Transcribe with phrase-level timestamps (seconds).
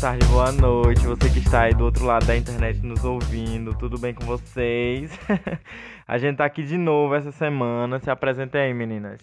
[0.00, 1.06] tarde, boa noite.
[1.06, 5.10] Você que está aí do outro lado da internet nos ouvindo, tudo bem com vocês?
[6.06, 7.98] a gente tá aqui de novo essa semana.
[7.98, 9.22] Se apresenta aí, meninas.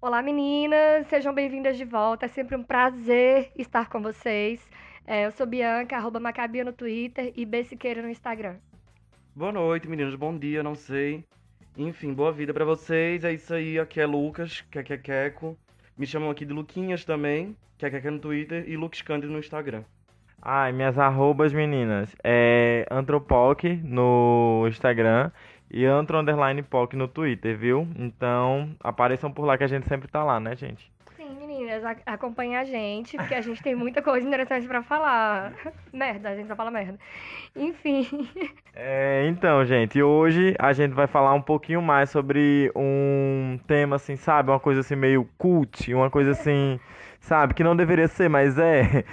[0.00, 2.24] Olá, meninas, sejam bem-vindas de volta.
[2.24, 4.66] É sempre um prazer estar com vocês.
[5.06, 8.56] É, eu sou Bianca, arroba Macabia no Twitter e B Siqueira no Instagram.
[9.36, 10.14] Boa noite, meninos.
[10.14, 11.22] Bom dia, não sei.
[11.76, 13.24] Enfim, boa vida pra vocês.
[13.24, 13.78] É isso aí.
[13.78, 15.54] Aqui é Lucas, Kekekeco.
[15.98, 19.84] Me chamam aqui de Luquinhas também, Kekeke no Twitter e Lucas Cândido no Instagram.
[20.44, 22.14] Ai, minhas arrobas, meninas.
[22.22, 25.30] É Antropoc no Instagram
[25.70, 27.88] e Antro Underline Poc no Twitter, viu?
[27.98, 30.92] Então, apareçam por lá que a gente sempre tá lá, né, gente?
[31.16, 35.52] Sim, meninas, a- acompanhem a gente, porque a gente tem muita coisa interessante pra falar.
[35.92, 36.98] merda, a gente só fala merda.
[37.56, 38.06] Enfim,
[38.76, 44.16] É, então, gente, hoje a gente vai falar um pouquinho mais sobre um tema assim,
[44.16, 44.50] sabe?
[44.50, 46.80] Uma coisa assim meio cult, uma coisa assim,
[47.20, 47.54] sabe?
[47.54, 49.04] Que não deveria ser, mas é.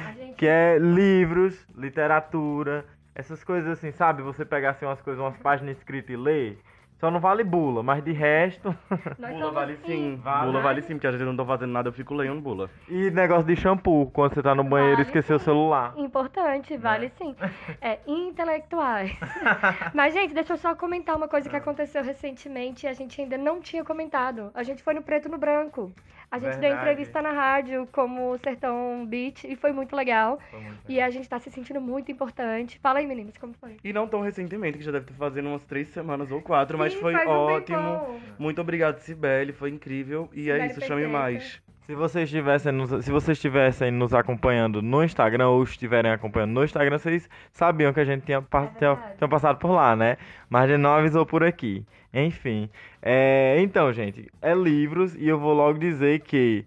[0.42, 4.24] Que é livros, literatura, essas coisas assim, sabe?
[4.24, 6.58] Você pegar assim umas coisas, umas páginas escritas e ler.
[7.00, 8.76] Só não vale bula, mas de resto.
[9.22, 10.16] Bula vale sim.
[10.16, 10.48] Vale.
[10.48, 12.72] Bula vale sim, porque às vezes eu não tô fazendo nada, eu fico lendo bula.
[12.90, 15.46] E negócio de shampoo, quando você tá no banheiro e Vale esqueceu o sim.
[15.46, 15.94] celular.
[15.96, 17.36] Importante, vale sim.
[17.80, 19.12] É, intelectuais.
[19.94, 23.38] Mas, gente, deixa eu só comentar uma coisa que aconteceu recentemente e a gente ainda
[23.38, 24.50] não tinha comentado.
[24.56, 25.92] A gente foi no Preto no Branco.
[26.32, 26.82] A gente deu Verdade.
[26.82, 30.40] entrevista na rádio como Sertão Beat e foi muito legal.
[30.88, 32.80] E a gente tá se sentindo muito importante.
[32.80, 33.76] Fala aí, meninas, como foi?
[33.84, 36.94] E não tão recentemente, que já deve estar fazendo umas três semanas ou quatro, mas
[36.94, 37.78] Sim, foi faz um ótimo.
[37.78, 38.20] tempão.
[38.40, 40.30] Muito obrigado, Sibeli, foi incrível.
[40.32, 41.62] E é Sibeli isso, chame mais.
[41.92, 46.64] Se vocês estivessem nos, se vocês estivessem nos acompanhando no Instagram ou estiverem acompanhando no
[46.64, 50.16] Instagram, vocês sabiam que a gente tinha, É tinha, tinha passado por lá, né?
[50.50, 51.86] Mas a gente não avisou por aqui.
[52.14, 52.70] Enfim.
[53.02, 56.64] É, então, gente, é livros e eu vou logo dizer que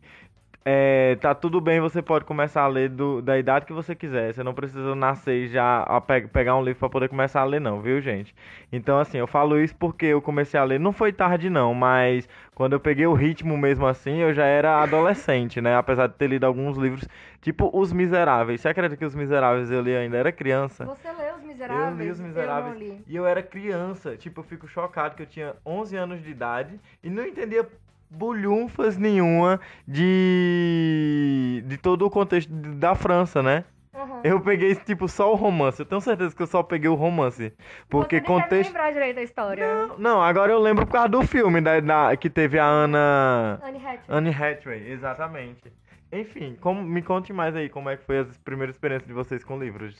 [0.66, 4.32] é, tá tudo bem, você pode começar a ler do- da idade que você quiser.
[4.32, 7.44] Você não precisa nascer e já a pe- pegar um livro pra poder começar a
[7.44, 8.34] ler, não, viu, gente?
[8.72, 12.26] Então, assim, eu falo isso porque eu comecei a ler, não foi tarde, não, mas
[12.54, 15.76] quando eu peguei o ritmo mesmo assim, eu já era adolescente, né?
[15.76, 17.06] Apesar de ter lido alguns livros,
[17.42, 18.60] tipo Os Miseráveis.
[18.62, 20.86] Você acredita que Os Miseráveis eu li ainda era criança?
[20.86, 21.98] Você leu Os Miseráveis?
[21.98, 24.16] Eu li Os Miseráveis Eu e eu era criança.
[24.16, 27.68] Tipo, eu fico chocado que eu tinha 11 anos de idade e não entendia
[28.14, 33.64] bulhunfas nenhuma de de todo o contexto da França, né?
[33.94, 34.20] Aham.
[34.24, 35.80] Eu peguei, tipo, só o romance.
[35.80, 37.52] Eu tenho certeza que eu só peguei o romance.
[37.88, 38.70] Porque Você contexto...
[38.70, 39.66] lembrar direito da história.
[39.98, 43.60] Não, agora eu lembro por causa do filme da, da- que teve a Ana...
[43.62, 44.00] Anne Hathaway.
[44.08, 45.72] Anne Hathaway, exatamente.
[46.12, 49.44] Enfim, como, me conte mais aí como é que foi as primeiras experiências de vocês
[49.44, 49.96] com livros.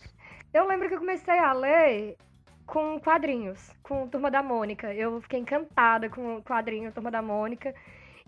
[0.52, 2.16] Eu lembro que eu comecei a ler
[2.66, 4.92] com quadrinhos, com Turma da Mônica.
[4.92, 7.72] Eu fiquei encantada com o quadrinho Turma da Mônica.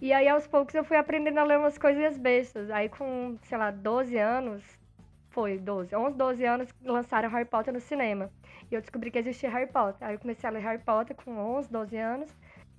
[0.01, 2.71] E aí, aos poucos, eu fui aprendendo a ler umas coisinhas bestas.
[2.71, 4.63] Aí, com, sei lá, 12 anos,
[5.31, 8.31] foi 12, 11, 12 anos, lançaram Harry Potter no cinema.
[8.71, 10.07] E eu descobri que existia Harry Potter.
[10.07, 12.37] Aí, eu comecei a ler Harry Potter com 11, 12 anos.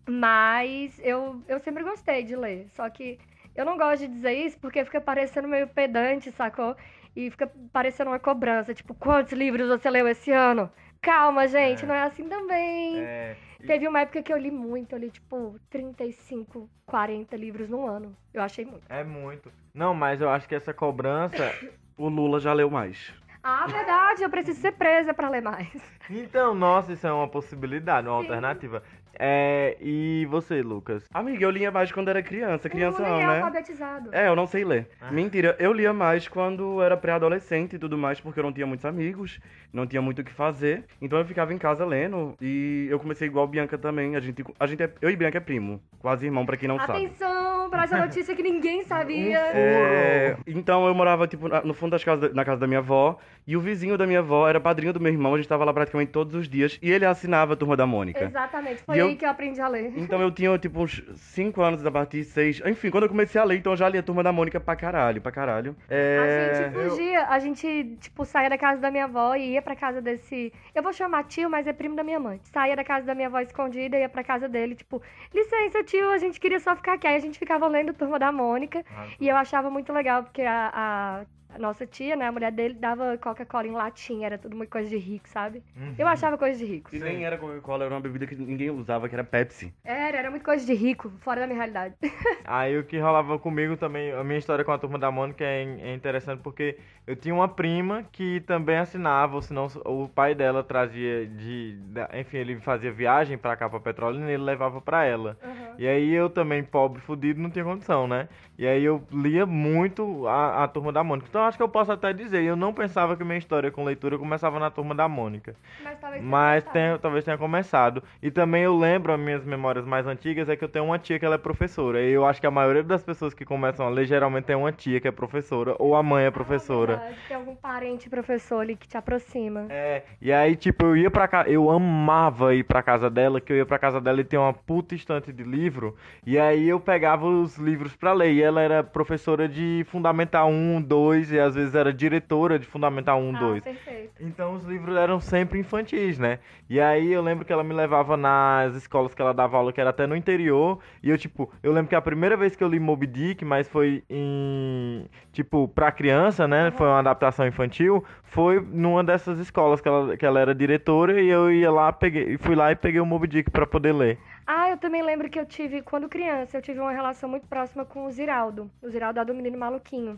[0.07, 2.67] Mas eu, eu sempre gostei de ler.
[2.69, 3.19] Só que
[3.55, 6.75] eu não gosto de dizer isso porque fica parecendo meio pedante, sacou?
[7.15, 10.71] E fica parecendo uma cobrança, tipo, quantos livros você leu esse ano?
[11.07, 11.87] Calma, gente, É.
[11.87, 12.99] não é assim também.
[12.99, 17.87] É, Teve uma época que eu li muito, eu li tipo 35, 40 livros num
[17.87, 18.13] ano.
[18.33, 18.83] Eu achei muito.
[18.89, 19.49] é muito.
[19.73, 21.49] Não, mas eu acho que essa cobrança...
[21.97, 23.11] O Lula já leu mais.
[23.49, 25.69] Ah, verdade, eu preciso ser presa pra ler mais.
[26.09, 28.23] Então, nossa, isso é uma possibilidade, uma Sim.
[28.27, 28.83] alternativa.
[29.17, 31.05] É, e você, Lucas?
[31.13, 32.69] Amiga, eu lia mais quando era criança.
[32.69, 33.35] Criança não, é né?
[33.39, 34.09] alfabetizado.
[34.13, 34.89] É, eu não sei ler.
[35.01, 35.09] Ah.
[35.11, 38.85] Mentira, eu lia mais quando era pré-adolescente e tudo mais, porque eu não tinha muitos
[38.85, 39.39] amigos,
[39.73, 40.83] não tinha muito o que fazer.
[41.01, 44.15] Então eu ficava em casa lendo e eu comecei igual Bianca também.
[44.17, 46.77] A gente, a gente é, eu e Bianca é primo, quase irmão pra quem não
[46.77, 47.05] sabe.
[47.05, 49.39] Atenção para essa notícia que ninguém sabia.
[49.39, 53.17] É, então eu morava, tipo, na- no fundo das casas, na casa da minha avó,
[53.47, 55.73] e o vizinho da minha avó era padrinho do meu irmão, a gente tava lá
[55.73, 58.25] praticamente todos os dias, e ele assinava a Turma da Mônica.
[58.25, 59.93] Exatamente, foi E eu- aí que eu aprendi a ler.
[59.95, 62.61] Então eu tinha, tipo, uns 5 anos a partir de 6.
[62.65, 64.75] Enfim, quando eu comecei a ler, então eu já li a Turma da Mônica pra
[64.75, 65.75] caralho, pra caralho.
[65.89, 66.71] A É...
[66.73, 70.01] gente fugia, a gente, tipo, saía da casa da minha avó e ia pra casa
[70.01, 70.51] desse.
[70.75, 72.39] Eu vou chamar tio, mas é primo da minha mãe.
[72.43, 75.01] Saía da casa da minha avó escondida e ia pra casa dele, tipo,
[75.33, 77.07] licença, tio, a gente queria só ficar aqui.
[77.07, 78.83] Aí a gente ficava lendo Turma da Mônica.
[79.21, 82.73] E eu achava muito legal, porque a, a- a nossa tia, né, a mulher dele,
[82.73, 85.63] dava Coca-Cola em latinha, era tudo uma coisa de rico, sabe?
[85.75, 85.95] Uhum.
[85.97, 86.95] Eu achava coisa de rico.
[86.95, 89.73] E nem era Coca-Cola, era uma bebida que ninguém usava, que era Pepsi.
[89.83, 91.95] Era, era muito coisa de rico, fora da minha realidade.
[92.45, 95.63] Aí o que rolava comigo também, a minha história com a turma da Mônica é,
[95.63, 96.77] é interessante porque
[97.07, 101.77] eu tinha uma prima que também assinava, ou senão o pai dela trazia de.
[102.13, 105.37] enfim, ele fazia viagem pra cá, pra Petrolina, e ele levava pra ela.
[105.41, 105.75] Uhum.
[105.77, 108.27] E aí eu também, pobre, fudido, não tinha condição, né?
[108.57, 111.29] E aí eu lia muito a, a turma da Mônica.
[111.37, 114.17] Então acho que eu posso até dizer, eu não pensava que minha história com leitura
[114.17, 115.53] começava na turma da Mônica.
[115.83, 116.63] Mas talvez tenha Mas
[116.99, 118.01] talvez tenha começado.
[118.23, 121.19] E também eu lembro, as minhas memórias mais antigas, é que eu tenho uma tia
[121.19, 122.01] que ela é professora.
[122.01, 124.71] E eu acho que a maioria das pessoas que começam a ler geralmente tem uma
[124.71, 126.93] tia que é professora, ou a mãe é professora.
[126.93, 129.67] Ah, verdade, tem algum parente professor ali que te aproxima.
[129.69, 133.53] É, e aí, tipo, eu ia pra casa, eu amava ir pra casa dela, que
[133.53, 135.95] eu ia pra casa dela e tem uma puta estante de livro,
[136.25, 140.81] e aí eu pegava os livros pra ler, e ela era professora de Fundamental 1,
[140.81, 143.63] 2, e às vezes era diretora de Fundamental 1, ah, 2.
[143.63, 144.11] perfeito.
[144.19, 146.39] Então os livros eram sempre infantis, né?
[146.69, 149.79] E aí eu lembro que ela me levava nas escolas que ela dava aula, que
[149.79, 150.79] era até no interior.
[151.01, 153.67] E eu, tipo, eu lembro que a primeira vez que eu li Moby Dick, mas
[153.67, 155.05] foi em.
[155.31, 156.71] Tipo, pra criança, né?
[156.71, 158.03] Foi uma adaptação infantil.
[158.23, 161.21] Foi numa dessas escolas que ela, que ela era diretora.
[161.21, 164.19] E eu ia lá, peguei, fui lá e peguei o Moby Dick pra poder ler.
[164.45, 167.83] Ah, eu também lembro que eu tive, quando criança, eu tive uma relação muito próxima
[167.83, 168.71] com o Ziraldo.
[168.81, 170.17] O Ziraldo é do Menino Maluquinho.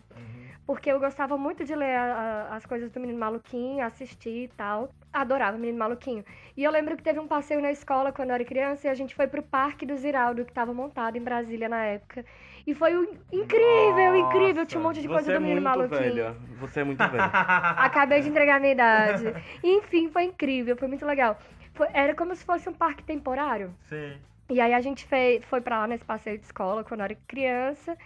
[0.70, 2.14] Porque eu gostava muito de ler a-
[2.52, 4.88] a- as coisas do Menino Maluquinho, assistir e tal.
[5.12, 6.24] Adorava o Menino Maluquinho.
[6.56, 8.94] E eu lembro que teve um passeio na escola quando eu era criança e a
[8.94, 12.24] gente foi pro Parque do Ziraldo, que estava montado em Brasília na época.
[12.64, 14.64] E foi um- incrível, incrível.
[14.64, 16.14] Tinha um monte de coisa Você é do Menino muito Maluquinho.
[16.14, 16.36] velha.
[16.60, 17.24] Você é muito velha.
[17.76, 19.34] Acabei de entregar a minha idade.
[19.64, 21.36] Enfim, foi incrível, foi muito legal.
[21.74, 23.74] Foi- era como se fosse um parque temporário.
[23.80, 24.16] Sim.
[24.48, 27.16] E aí a gente fez, foi pra lá nesse passeio de escola quando eu era
[27.26, 27.98] criança.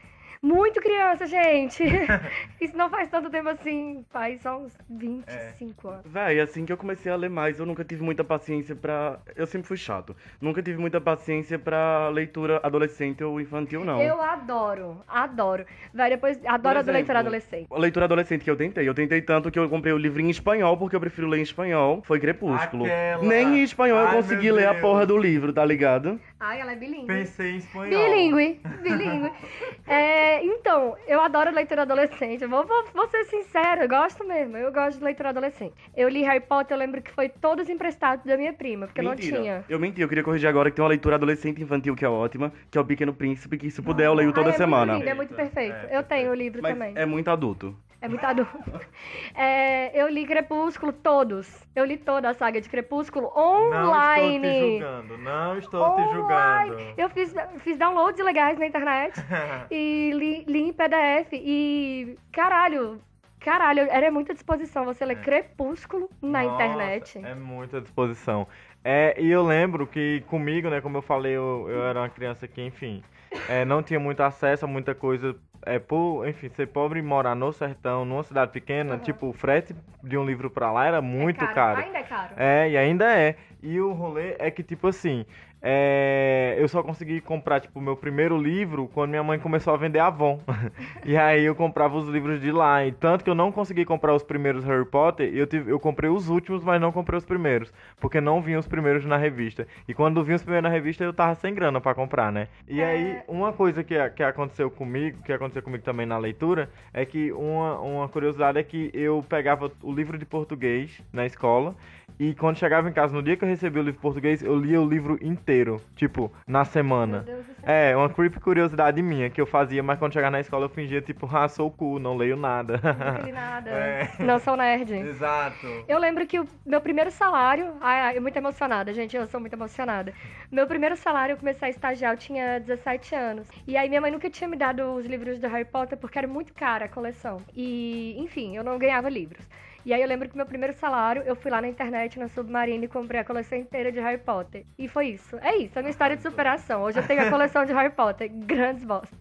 [0.45, 1.83] Muito criança, gente!
[2.61, 6.03] Isso não faz tanto tempo assim, faz só uns 25 anos.
[6.05, 9.19] Véi, assim que eu comecei a ler mais, eu nunca tive muita paciência pra.
[9.35, 10.15] Eu sempre fui chato.
[10.43, 14.03] Nunca tive muita paciência pra leitura adolescente ou infantil, não.
[14.03, 15.65] Eu adoro, adoro.
[15.95, 17.67] Vai depois, adoro a do exemplo, leitura adolescente.
[17.71, 18.87] A leitura adolescente que eu tentei.
[18.87, 21.43] Eu tentei tanto que eu comprei o livro em espanhol, porque eu prefiro ler em
[21.43, 22.03] espanhol.
[22.05, 22.85] Foi Crepúsculo.
[22.85, 26.21] Aquela- Nem em espanhol eu Ai, consegui meu ler a porra do livro, tá ligado?
[26.39, 27.07] Ai, ela é bilíngue.
[27.07, 27.89] Pensei em espanhol.
[27.89, 29.33] Bilingue, bilingue.
[29.87, 32.43] É, então, eu adoro leitura adolescente.
[32.43, 34.57] Eu Vou, vou, vou ser sincera, eu gosto mesmo.
[34.57, 35.75] Eu gosto de leitura adolescente.
[35.97, 39.37] Eu li Harry Potter, eu lembro que foi todos emprestados da minha prima, porque Mentira.
[39.37, 39.65] não tinha.
[39.69, 42.53] Eu menti, eu queria corrigir agora que tem uma leitura adolescente infantil que é ótima,
[42.71, 44.93] que é o Pequeno Príncipe, que se puder eu leio toda Ai, é semana.
[44.93, 45.75] Muito lindo, é muito perfeito.
[45.91, 46.93] É, eu tenho o livro Mas também.
[46.97, 47.77] é muito adulto.
[48.05, 48.53] É muito adulto.
[49.37, 51.67] É, eu li Crepúsculo todos.
[51.75, 54.61] Eu li toda a saga de Crepúsculo Não estou te online.
[54.61, 56.71] julgando, não estou te Online.
[56.71, 56.95] julgando.
[56.97, 59.15] Eu fiz, fiz downloads legais na internet
[59.71, 61.33] e li, li em PDF.
[61.33, 63.01] E caralho,
[63.41, 67.19] caralho, era muita disposição você ler Crepúsculo na Nossa, internet.
[67.25, 68.47] É muita disposição.
[68.85, 72.47] É, e eu lembro que comigo, né, como eu falei, eu, eu era uma criança
[72.47, 73.03] que, enfim,
[73.49, 75.35] é, não tinha muito acesso a muita coisa.
[75.67, 79.01] É, por, enfim, ser pobre e morar no sertão, numa cidade pequena, Uhum.
[79.01, 81.81] tipo, o frete de um livro pra lá era muito é caro.
[81.81, 82.35] Ainda é caro.
[82.37, 83.37] É, e ainda é.
[83.63, 85.25] E o rolê é que, tipo assim,
[85.67, 89.79] é, eu só consegui comprar, tipo, o meu primeiro livro quando minha mãe começou a
[89.79, 90.39] vender Avon.
[91.07, 92.85] e aí eu comprava os livros de lá.
[92.85, 96.11] E tanto que eu não consegui comprar os primeiros Harry Potter, eu, tive, eu comprei
[96.11, 97.73] os últimos, mas não comprei os primeiros.
[97.99, 99.67] Porque não vinham os primeiros na revista.
[99.89, 102.49] E quando vinham os primeiros na revista, eu tava sem grana pra comprar, né?
[102.69, 102.85] E É.
[102.85, 107.33] aí, uma coisa que, que aconteceu comigo, que aconteceu comigo também na leitura, é que
[107.33, 111.75] uma, uma curiosidade é que eu pegava o livro de português na escola.
[112.19, 114.81] E quando chegava em casa, no dia que eu recebi o livro português, eu lia
[114.81, 117.19] o livro inteiro, tipo, na Meu semana.
[117.21, 117.65] Deus do céu.
[117.65, 121.01] É, uma creepy curiosidade minha que eu fazia, mas quando chegava na escola eu fingia,
[121.01, 122.81] tipo, ah, sou o cu, não leio nada.
[122.83, 123.71] Não li nada.
[123.85, 124.09] É.
[124.21, 124.93] Não sou nerd.
[124.93, 125.67] Exato.
[125.89, 127.75] Eu lembro que o meu primeiro salário.
[127.81, 129.17] Ai, ai, eu muito emocionada, gente.
[129.17, 130.13] Eu sou muito emocionada.
[130.51, 133.49] Meu primeiro salário, eu comecei a estagiar, eu tinha 17 anos.
[133.67, 136.29] E aí minha mãe nunca tinha me dado os livros do Harry Potter porque era
[136.29, 137.41] muito cara a coleção.
[137.55, 139.45] E, enfim, eu não ganhava livros.
[139.85, 142.87] E aí eu lembro que meu primeiro salário, eu fui lá na internet, na Submarine,
[142.87, 144.65] e comprei a coleção inteira de Harry Potter.
[144.79, 145.37] E foi isso.
[145.43, 146.83] É isso, é minha história de superação.
[146.83, 148.31] Hoje eu tenho a coleção de Harry Potter.
[148.33, 149.15] Grandes bosta.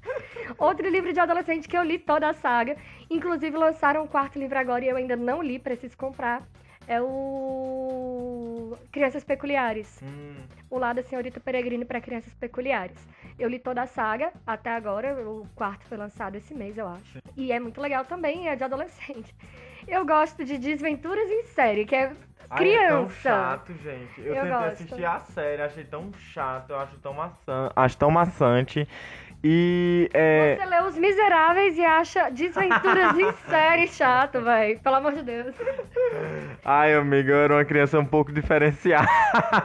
[0.57, 2.77] Outro livro de adolescente que eu li toda a saga.
[3.09, 6.41] Inclusive lançaram um quarto livro agora e eu ainda não li, preciso comprar.
[6.87, 9.99] É o Crianças Peculiares.
[10.03, 10.35] Hum,
[10.69, 12.97] O lado da Senhorita Peregrine para Crianças Peculiares.
[13.37, 17.19] Eu li toda a saga até agora, o quarto foi lançado esse mês, eu acho.
[17.37, 19.33] E é muito legal também, é de adolescente.
[19.87, 22.05] Eu gosto de Desventuras em Série, que é
[22.49, 23.15] Ai, é tão criança.
[23.21, 24.19] chato, gente.
[24.21, 24.65] Eu, Eu tentei gosto.
[24.67, 28.87] assistir a série, achei tão chato, eu acho tão maçã, acho tão maçante.
[29.43, 30.55] E é.
[30.57, 34.79] Você lê Os Miseráveis e acha Desventuras em Série chato, velho.
[34.79, 35.53] Pelo amor de Deus.
[36.63, 39.05] Ai, amigo, eu era uma criança um pouco diferenciada.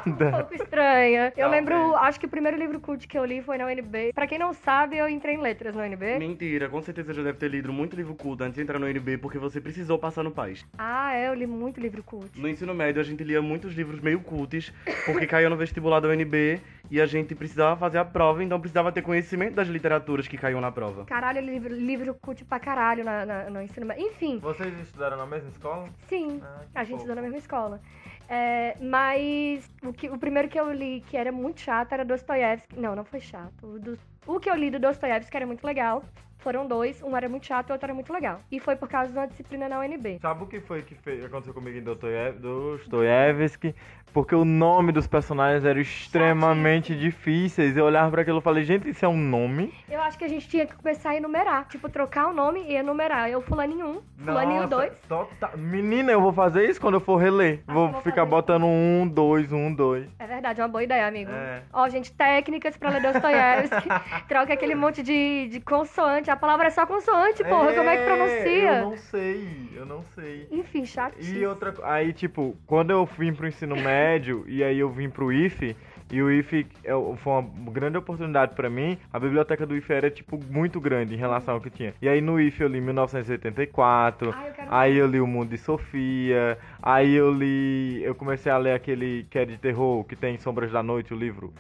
[0.05, 1.33] Um pouco estranha.
[1.37, 1.51] Eu Talvez.
[1.53, 4.13] lembro, acho que o primeiro livro cult que eu li foi na UNB.
[4.13, 6.19] Pra quem não sabe, eu entrei em letras na UNB.
[6.19, 9.19] Mentira, com certeza já deve ter lido muito livro culto antes de entrar no UNB,
[9.19, 10.67] porque você precisou passar no PAS.
[10.77, 12.29] Ah, é, eu li muito livro cult.
[12.35, 14.73] No ensino médio a gente lia muitos livros meio cultes,
[15.07, 18.91] porque caiu no vestibular da UNB e a gente precisava fazer a prova, então precisava
[18.91, 21.05] ter conhecimento das as literaturas que caíam na prova.
[21.05, 24.05] Caralho, livro, livro cult pra caralho na, na- no ensino médio.
[24.07, 25.89] Enfim, Vocês estudaram na mesma escola?
[26.09, 27.81] sim, Ah, a gente estudou na mesma escola.
[28.29, 32.79] É, mas o, que, o primeiro que eu li que era muito chato era Dostoiévski.
[32.79, 33.67] Não, não foi chato.
[33.67, 36.03] O, do- o que eu li do Dostoiévski era muito legal.
[36.39, 38.41] Foram dois, um era muito chato e o outro era muito legal.
[38.51, 40.19] E foi por causa de uma disciplina na UNB.
[40.21, 43.75] Sabe o que foi que fez- aconteceu comigo em Dostoiévski?
[44.13, 47.77] Porque o nome dos personagens eram extremamente difíceis.
[47.77, 49.73] Eu olhava pra aquilo e falei, gente, isso é um nome?
[49.89, 51.67] Eu acho que a gente tinha que começar a enumerar.
[51.69, 53.29] Tipo, trocar o nome e enumerar.
[53.29, 54.93] Eu fulaninho um, fulaninho Nossa, dois.
[55.07, 57.61] tota- Menina, eu vou fazer isso quando eu for reler.
[57.69, 60.09] Ah, vou vou ficar botando um, dois, um, dois.
[60.19, 61.31] É verdade, é uma boa ideia, amigo.
[61.31, 61.63] É.
[61.73, 63.89] Ó, gente, técnicas pra ler Dostoiévski.
[64.27, 66.28] Troca aquele monte de, de consoante.
[66.31, 67.73] A palavra é só consoante, porra.
[67.73, 68.79] Como é que pronuncia?
[68.79, 70.47] Eu não sei, eu não sei.
[70.51, 71.39] Enfim, chatíssimo.
[71.39, 75.33] E outra aí, tipo, quando eu vim pro ensino médio e aí eu vim pro
[75.33, 75.77] IFE,
[76.11, 80.11] e o IFE é foi uma grande oportunidade pra mim, a biblioteca do IFE era,
[80.11, 81.95] tipo, muito grande em relação ao que tinha.
[82.01, 85.59] E aí no IFE eu li 1984, Ai, eu aí eu li O Mundo de
[85.59, 88.03] Sofia, aí eu li.
[88.03, 91.17] Eu comecei a ler aquele que é de terror, que tem Sombras da Noite, o
[91.17, 91.53] livro.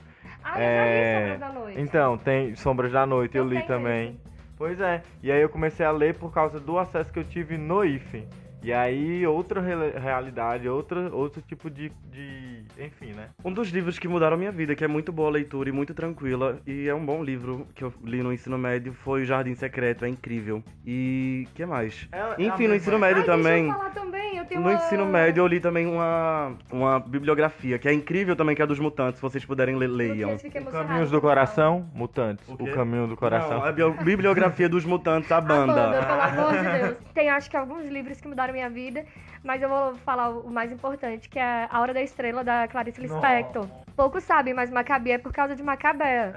[0.42, 1.80] Ah, eu já É, li Sombras da Noite.
[1.80, 4.18] Então, tem Sombras da Noite, eu, Eu li também.
[4.58, 7.56] Pois é, e aí eu comecei a ler por causa do acesso que eu tive
[7.56, 8.26] no IFE.
[8.62, 12.64] E aí, outra re- realidade, outra, outro tipo de, de.
[12.78, 13.28] Enfim, né?
[13.44, 15.94] Um dos livros que mudaram minha vida, que é muito boa a leitura e muito
[15.94, 19.54] tranquila, e é um bom livro que eu li no ensino médio, foi O Jardim
[19.54, 20.62] Secreto, é incrível.
[20.84, 22.08] E que mais?
[22.12, 23.66] É- é a Enfim, no mesma- ensino Ai, médio deixa também.
[23.68, 24.18] eu falar também.
[24.38, 24.74] Eu tenho No uma...
[24.76, 28.66] ensino médio eu li também uma, uma bibliografia, que é incrível também, que é a
[28.66, 30.34] dos mutantes, se vocês puderem ler, leiam.
[30.34, 30.70] O.
[30.70, 32.48] Caminhos do Coração, Mutantes.
[32.48, 32.72] O O?
[32.72, 33.58] Caminho do Coração.
[33.58, 33.72] Não, a
[34.02, 35.74] bibliografia dos mutantes, a A banda.
[35.74, 36.96] banda, pelo amor de Deus.
[37.14, 39.04] Tem, acho que, alguns livros que mudaram minha vida,
[39.42, 43.00] mas eu vou falar o mais importante, que é A Hora da Estrela, da Clarice
[43.00, 43.66] Lispector.
[43.96, 46.32] Poucos sabem, mas Macabé é por causa de Macabé.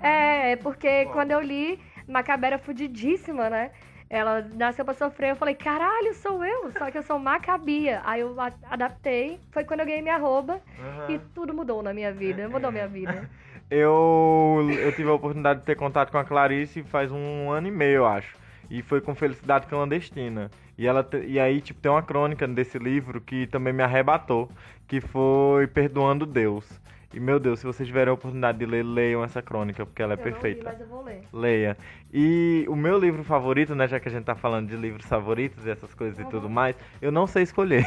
[0.00, 0.52] É?
[0.52, 3.70] É, porque quando eu li, Macabé era fudidíssima, né?
[4.08, 8.00] Ela nasceu pra sofrer, eu falei, caralho, sou eu, só que eu sou Macabia.
[8.04, 8.36] Aí eu
[8.70, 11.06] adaptei, foi quando eu ganhei minha arroba Aham.
[11.10, 13.28] e tudo mudou na minha vida, mudou minha vida.
[13.68, 17.70] Eu, eu tive a oportunidade de ter contato com a Clarice faz um ano e
[17.72, 18.36] meio, eu acho.
[18.70, 20.50] E foi com Felicidade Clandestina.
[20.78, 24.54] E, ela e aí, tipo, tem uma crônica desse livro que também me arrebatou,
[24.86, 26.80] que foi Perdoando Deus.
[27.14, 30.14] E, meu Deus, se vocês tiverem a oportunidade de ler, leiam essa crônica, porque ela
[30.14, 30.70] é eu não li, perfeita.
[30.70, 31.22] mas eu vou ler.
[31.32, 31.76] Leia.
[32.12, 35.64] E o meu livro favorito, né, já que a gente tá falando de livros favoritos
[35.64, 36.28] e essas coisas e Uhum.
[36.28, 37.84] tudo mais, eu não sei escolher.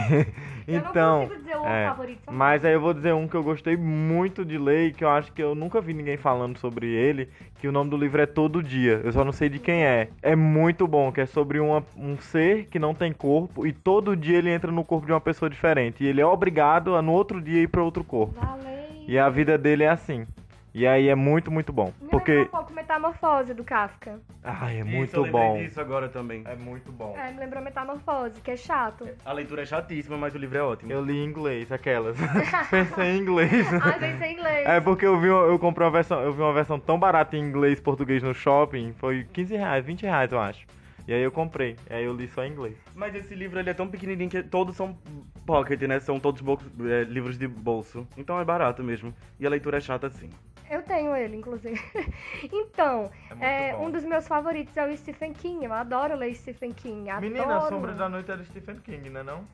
[0.68, 2.20] eu então, não consigo dizer o é, favorito.
[2.32, 5.10] mas aí eu vou dizer um que eu gostei muito de ler e que eu
[5.10, 8.26] acho que eu nunca vi ninguém falando sobre ele, que o nome do livro é
[8.26, 9.02] Todo Dia.
[9.04, 10.10] Eu só não sei de quem é.
[10.22, 14.16] É muito bom, que é sobre uma- um ser que não tem corpo e todo
[14.16, 16.04] dia ele entra no corpo de uma pessoa diferente.
[16.04, 18.34] E ele é obrigado a no outro dia ir para outro corpo.
[18.40, 18.79] Valeu.
[19.10, 20.24] E a vida dele é assim.
[20.72, 21.92] E aí é muito, muito bom.
[22.00, 22.32] Me Porque.
[22.32, 24.20] lembrou um pouco Metamorfose do Kafka.
[24.44, 25.58] Ai, é Isso, muito eu bom.
[25.58, 26.44] disso agora também.
[26.46, 27.18] É muito bom.
[27.18, 29.10] É, me lembrou Metamorfose, que é chato.
[29.26, 30.92] A leitura é chatíssima, mas o livro é ótimo.
[30.92, 32.18] Eu li em inglês, aquelas.
[32.70, 33.66] Pensei em inglês.
[33.82, 34.68] Ai, vem ser inglês.
[34.68, 37.40] É porque eu vi, eu comprei uma versão, eu vi uma versão tão barata em
[37.40, 40.68] inglês e português no shopping, foi 15 reais, 20 reais eu acho.
[41.10, 42.78] E aí eu comprei, aí eu li só em inglês.
[42.94, 44.96] Mas esse livro ele é tão pequenininho que todos são
[45.44, 46.00] pocket, né?
[46.00, 46.40] São todos
[46.88, 48.08] é, livros de bolso.
[48.16, 49.12] Então é barato mesmo.
[49.40, 50.30] E a leitura é chata sim.
[50.70, 51.82] Eu tenho ele, inclusive.
[52.54, 53.10] então,
[53.42, 55.66] É é, um dos meus favoritos é o Stephen King.
[55.66, 57.10] Eu adoro ler Stephen King.
[57.10, 57.34] Adoro.
[57.34, 59.48] Menina, Sombras da Noite é do Stephen King, né não?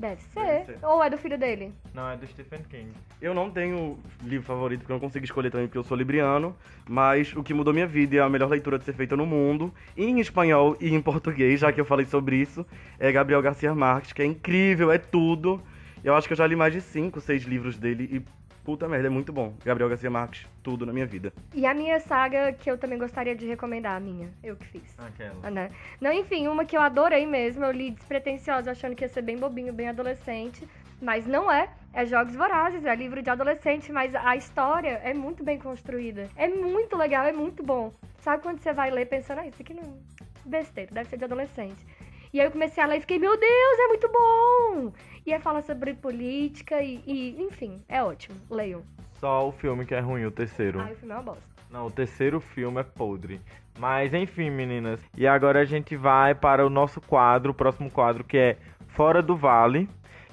[0.00, 0.40] Deve ser.
[0.40, 0.78] Deve ser.
[0.82, 1.74] Ou é do filho dele?
[1.92, 2.90] Não, é do Stephen King.
[3.20, 6.56] Eu não tenho livro favorito, porque eu não consigo escolher também, porque eu sou libriano.
[6.88, 9.26] Mas o que mudou minha vida e é a melhor leitura de ser feita no
[9.26, 12.64] mundo, em espanhol e em português, já que eu falei sobre isso,
[12.98, 15.62] é Gabriel Garcia Marques, que é incrível, é tudo.
[16.02, 19.06] Eu acho que eu já li mais de 5, 6 livros dele e puta merda,
[19.06, 19.54] é muito bom.
[19.64, 21.32] Gabriel Garcia Marques, tudo na minha vida.
[21.54, 24.28] E a minha saga que eu também gostaria de recomendar, a minha.
[24.42, 24.96] Eu que fiz.
[24.98, 25.50] Aquela.
[25.50, 25.70] né?
[26.00, 29.36] Não, enfim, uma que eu adorei mesmo, eu li despretensiosa, achando que ia ser bem
[29.36, 30.66] bobinho, bem adolescente,
[31.00, 31.68] mas não é.
[31.92, 36.28] É Jogos Vorazes, é livro de adolescente, mas a história é muito bem construída.
[36.36, 37.92] É muito legal, é muito bom.
[38.18, 39.98] Sabe quando você vai ler pensando, ah, isso aqui não.
[40.44, 41.84] Besteira, deve ser de adolescente.
[42.32, 44.92] E aí eu comecei a ler e fiquei, meu Deus, é muito bom!
[45.26, 48.36] E aí fala sobre política e, e, enfim, é ótimo.
[48.50, 48.82] Leiam.
[49.20, 50.80] Só o filme que é ruim, o terceiro.
[50.80, 51.42] Ai, o filme é uma bosta.
[51.70, 53.40] Não, o terceiro filme é podre.
[53.78, 55.00] Mas enfim, meninas.
[55.16, 58.56] E agora a gente vai para o nosso quadro, o próximo quadro, que é
[58.88, 59.88] Fora do Vale.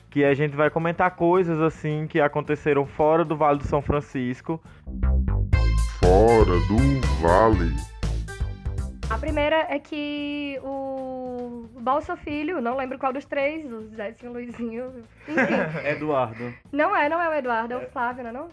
[0.09, 4.61] Que a gente vai comentar coisas assim que aconteceram fora do Vale do São Francisco.
[5.99, 7.75] Fora do Vale.
[9.09, 11.16] A primeira é que o
[11.79, 15.37] Balsa Filho, não lembro qual dos três, o Zezinho, o Luizinho, enfim.
[15.87, 16.53] Eduardo.
[16.71, 18.49] não é, não é o Eduardo, é o Flávio, não é não?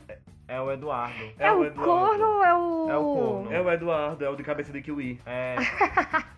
[0.46, 1.24] É o Eduardo.
[1.38, 1.90] É, o, Eduardo.
[1.90, 2.90] corno ou é o.
[2.90, 3.52] É o corno.
[3.52, 5.20] É o Eduardo, é o de cabeça de kiwi.
[5.26, 5.56] É.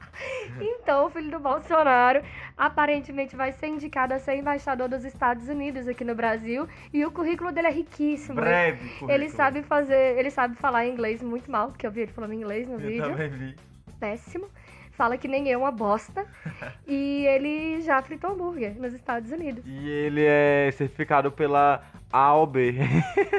[0.58, 2.22] Então, o filho do Bolsonaro
[2.56, 6.66] aparentemente vai ser indicado a ser embaixador dos Estados Unidos aqui no Brasil.
[6.92, 8.36] E o currículo dele é riquíssimo.
[8.36, 8.78] Breve.
[8.78, 9.10] currículo.
[9.10, 10.16] Ele sabe fazer.
[10.18, 13.10] Ele sabe falar inglês muito mal, porque eu vi ele falando inglês no Eu vídeo.
[13.10, 13.56] também vi.
[14.00, 14.48] Péssimo.
[14.96, 16.24] Fala que nem eu, uma bosta.
[16.86, 19.62] e ele já fritou hambúrguer nos Estados Unidos.
[19.66, 22.78] E ele é certificado pela AOB.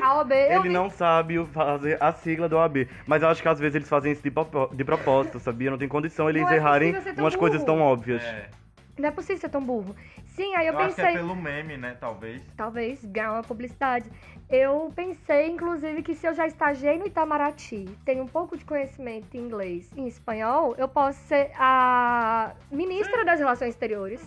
[0.02, 2.88] A OB, eu Ele vi- não sabe fazer a sigla do OAB.
[3.08, 4.32] Mas eu acho que às vezes eles fazem isso de,
[4.76, 5.72] de propósito, sabia?
[5.72, 7.78] Não tem condição eles Não é errarem tão umas coisas burro.
[7.78, 8.22] tão óbvias.
[8.24, 8.50] É.
[8.98, 9.96] Não é possível ser tão burro.
[10.26, 11.16] Sim, aí eu, Eu acho que pensei.
[11.16, 11.96] é pelo meme, né?
[12.00, 12.42] Talvez.
[12.56, 14.12] talvez ganhar uma publicidade.
[14.50, 19.36] Eu pensei, inclusive, que se eu já estagiei no Itamaraty, tenho um pouco de conhecimento
[19.36, 24.22] em inglês e em espanhol, eu posso ser a ministra das Relações Exteriores.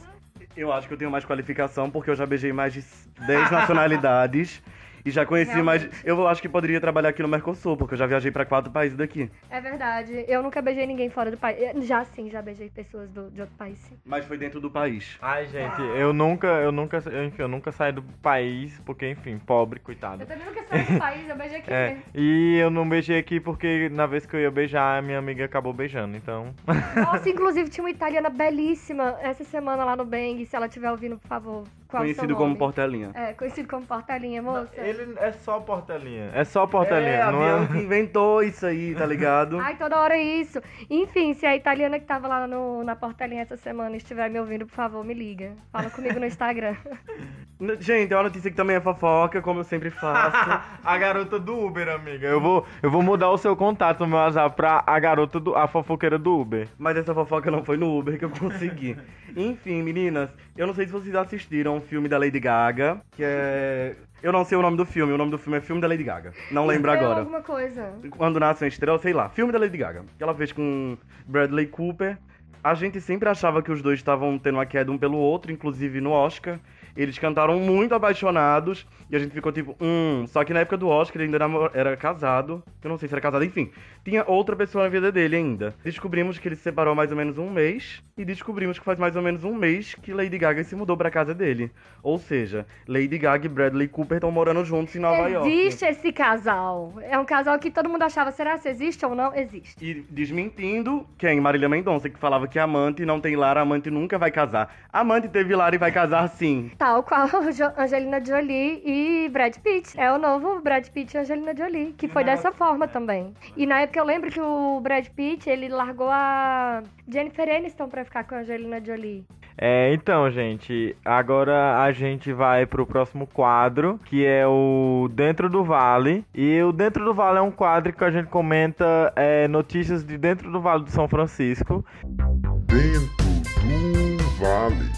[0.57, 2.85] Eu acho que eu tenho mais qualificação porque eu já beijei mais de
[3.27, 4.63] 10 nacionalidades.
[5.05, 5.83] E já conheci mais.
[5.83, 6.07] Realmente.
[6.07, 8.97] Eu acho que poderia trabalhar aqui no Mercosul, porque eu já viajei pra quatro países
[8.97, 9.31] daqui.
[9.49, 11.59] É verdade, eu nunca beijei ninguém fora do país.
[11.87, 13.79] Já sim, já beijei pessoas do- de outro país.
[13.79, 13.97] sim.
[14.05, 15.17] Mas foi dentro do país.
[15.23, 19.39] Ai, gente, eu nunca, eu nunca, eu, enfim, eu nunca saí do país, porque, enfim,
[19.39, 20.23] pobre, coitado.
[20.23, 22.03] Eu também nunca saí do país, eu beijei aqui É, mesmo.
[22.15, 25.45] e eu não beijei aqui porque na vez que eu ia beijar, a minha amiga
[25.45, 26.55] acabou beijando, então.
[26.97, 30.45] Nossa, inclusive tinha uma italiana belíssima essa semana lá no Bang.
[30.47, 32.57] Se ela estiver ouvindo, por favor, qual conhecido como?
[32.57, 33.11] Portelinha.
[33.15, 34.71] É, conhecido como Portelinha, moça.
[34.91, 36.31] Ele é só portelinha.
[36.35, 37.81] É só portelinha, É, não é?
[37.81, 39.59] inventou isso aí, tá ligado?
[39.59, 40.61] Ai, toda hora é isso.
[40.89, 44.67] Enfim, se a italiana que tava lá no, na Portelinha essa semana estiver me ouvindo,
[44.67, 45.53] por favor, me liga.
[45.73, 46.77] Fala comigo no Instagram.
[47.79, 50.63] Gente, é uma notícia que também é fofoca, como eu sempre faço.
[50.83, 52.27] a garota do Uber, amiga.
[52.27, 55.55] Eu vou, eu vou mudar o seu contato no meu WhatsApp pra a garota do.
[55.55, 56.69] a fofoqueira do Uber.
[56.79, 58.97] Mas essa fofoca não foi no Uber que eu consegui.
[59.37, 63.97] Enfim, meninas, eu não sei se vocês assistiram o filme da Lady Gaga, que é.
[64.23, 66.05] Eu não sei o nome do filme, o nome do filme é Filme da Lady
[66.05, 66.35] Gaga.
[66.51, 67.21] Não lembro Estrela agora.
[67.21, 67.95] alguma coisa.
[68.11, 69.31] Quando nasce uma estrela, sei lá.
[69.31, 70.05] Filme da Lady Gaga.
[70.19, 72.19] Que ela fez com Bradley Cooper.
[72.63, 75.99] A gente sempre achava que os dois estavam tendo uma queda um pelo outro, inclusive
[75.99, 76.61] no Oscar.
[76.97, 80.25] Eles cantaram muito apaixonados e a gente ficou tipo, hum.
[80.29, 82.63] Só que na época do Oscar ele ainda era, era casado.
[82.83, 83.71] Eu não sei se era casado, enfim.
[84.05, 85.75] Tinha outra pessoa na vida dele ainda.
[85.85, 88.03] Descobrimos que ele se separou há mais ou menos um mês.
[88.17, 91.11] E descobrimos que faz mais ou menos um mês que Lady Gaga se mudou pra
[91.11, 91.71] casa dele.
[92.03, 95.49] Ou seja, Lady Gaga e Bradley Cooper estão morando juntos em Nova York.
[95.49, 96.95] Existe esse casal.
[97.03, 99.35] É um casal que todo mundo achava, será se existe ou não?
[99.35, 99.85] Existe.
[99.85, 101.41] E desmentindo quem?
[101.41, 104.75] Marília Mendonça, que falava que amante não tem lar, amante nunca vai casar.
[104.93, 106.71] Amante teve lar e vai casar sim.
[106.81, 107.29] Tal qual
[107.77, 110.01] Angelina Jolie e Brad Pitt.
[110.01, 113.35] É o novo Brad Pitt e Angelina Jolie, que foi dessa forma também.
[113.55, 118.03] E na época eu lembro que o Brad Pitt, ele largou a Jennifer Aniston pra
[118.03, 119.27] ficar com a Angelina Jolie.
[119.59, 125.63] É, então, gente, agora a gente vai pro próximo quadro, que é o Dentro do
[125.63, 126.25] Vale.
[126.35, 130.17] E o Dentro do Vale é um quadro que a gente comenta é, notícias de
[130.17, 131.85] dentro do Vale do São Francisco.
[132.07, 134.91] Dentro do vale.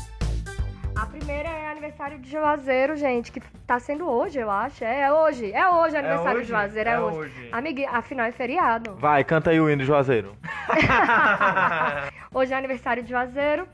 [0.95, 4.85] A primeira é aniversário de Juazeiro, gente, que tá sendo hoje, eu acho.
[4.85, 5.53] É, é hoje.
[5.53, 7.49] É hoje aniversário de Juazeiro, é, hoje.
[7.51, 8.95] Amiga, afinal é feriado.
[8.95, 10.37] Vai, canta aí o hino de Juazeiro.
[12.33, 13.67] Hoje é aniversário de Juazeiro.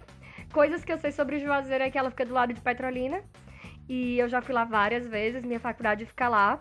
[0.53, 3.21] Coisas que eu sei sobre Juazeiro é que ela fica do lado de Petrolina.
[3.87, 6.59] E eu já fui lá várias vezes, minha faculdade fica lá,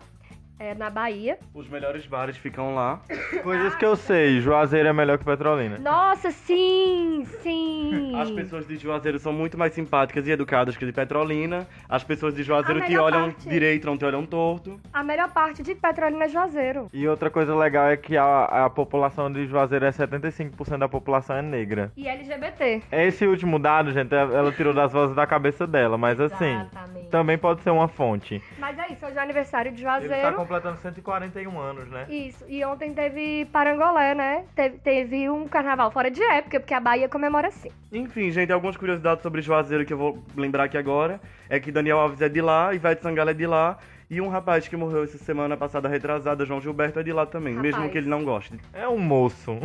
[0.58, 1.38] é, na Bahia.
[1.54, 3.00] Os melhores bares ficam lá.
[3.42, 5.78] Coisas que eu sei, Juazeiro é melhor que Petrolina.
[5.78, 8.12] Nossa, sim, sim.
[8.20, 11.66] As pessoas de Juazeiro são muito mais simpáticas e educadas que de Petrolina.
[11.88, 14.80] As pessoas de Juazeiro A te melhor olham parte- direito, não te olham torto.
[14.92, 16.88] A melhor parte de Petrolina é Juazeiro.
[16.92, 21.36] E outra coisa legal é que a, a população de Juazeiro é 75% da população
[21.36, 21.92] é negra.
[21.96, 22.82] E LGBT.
[22.90, 27.08] Esse último dado, gente, ela tirou das vozes da cabeça dela, mas assim, Exatamente.
[27.08, 28.42] também pode ser uma fonte.
[28.58, 30.47] Mas é isso, hoje é aniversário de Juazeiro.
[30.48, 32.06] Completando 141 anos, né?
[32.08, 34.46] Isso, e ontem teve Parangolé, né?
[34.56, 37.70] Teve, teve um carnaval fora de época, porque a Bahia comemora assim.
[37.92, 41.20] Enfim, gente, algumas curiosidades sobre Juazeiro que eu vou lembrar aqui agora.
[41.50, 43.78] É que Daniel Alves é de lá, Ivete Sangalo é de lá.
[44.10, 47.52] E um rapaz que morreu essa semana passada retrasada, João Gilberto, é de lá também,
[47.52, 47.92] mesmo Rapaz.
[47.92, 48.58] que ele não goste.
[48.72, 49.58] É um moço.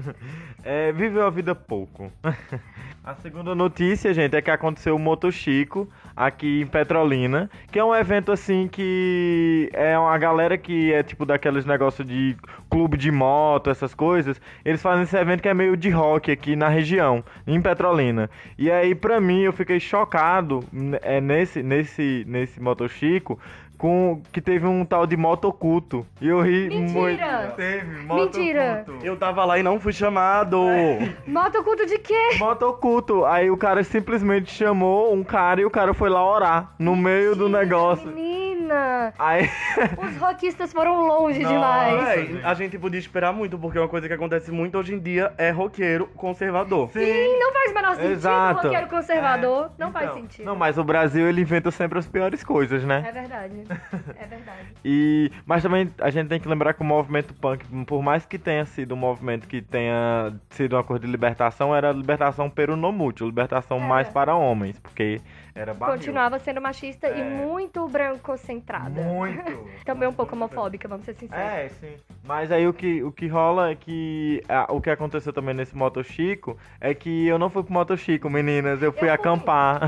[0.62, 2.12] é, viveu a vida pouco.
[3.02, 7.84] A segunda notícia, gente, é que aconteceu o Moto Chico aqui em Petrolina, que é
[7.84, 12.34] um evento assim que é uma galera que é tipo daqueles negócios de
[12.70, 14.40] clube de moto, essas coisas.
[14.64, 18.30] Eles fazem esse evento que é meio de rock aqui na região, em Petrolina.
[18.56, 23.38] E aí, pra mim, eu fiquei chocado n- é, nesse, nesse, nesse Moto Chico.
[23.78, 26.06] Com, que teve um tal de moto oculto.
[26.20, 26.92] E eu ri Mentira!
[27.00, 27.56] muito.
[27.56, 28.84] Teve, moto Mentira!
[28.86, 29.06] oculto.
[29.06, 30.56] Eu tava lá e não fui chamado.
[31.26, 32.36] Moto culto de quê?
[32.38, 33.24] Moto oculto.
[33.24, 37.34] Aí o cara simplesmente chamou um cara e o cara foi lá orar no meio
[37.36, 38.06] do Mentira, negócio.
[38.10, 39.12] Menina!
[39.18, 39.48] Aí,
[39.98, 41.54] os rockistas foram longe Nossa.
[41.54, 42.44] demais.
[42.44, 45.50] A gente podia esperar muito, porque uma coisa que acontece muito hoje em dia é
[45.50, 46.90] roqueiro conservador.
[46.92, 47.38] sim.
[47.38, 48.62] Não faz o menor sentido Exato.
[48.66, 49.66] roqueiro conservador.
[49.66, 50.20] É, não faz então.
[50.20, 50.44] sentido.
[50.46, 53.04] Não, mas o Brasil ele inventa sempre as piores coisas, né?
[53.06, 53.64] É verdade.
[54.18, 54.68] É verdade.
[54.84, 58.38] E, mas também a gente tem que lembrar que o movimento punk, por mais que
[58.38, 63.78] tenha sido um movimento que tenha sido uma coisa de libertação, era libertação peronomútil, libertação
[63.78, 63.86] Era.
[63.86, 65.20] mais para homens, porque
[65.56, 65.96] era barril.
[65.96, 67.24] Continuava sendo machista e É.
[67.24, 69.02] muito branco-centrada.
[69.02, 69.66] Muito.
[69.84, 71.44] Também um pouco homofóbica, vamos ser sinceros.
[71.44, 71.96] É, sim.
[72.24, 75.76] Mas aí o que, o que rola é que ah, o que aconteceu também nesse
[75.76, 79.08] Moto Chico é que eu não fui pro Moto Chico, meninas, eu fui fui.
[79.10, 79.80] acampar.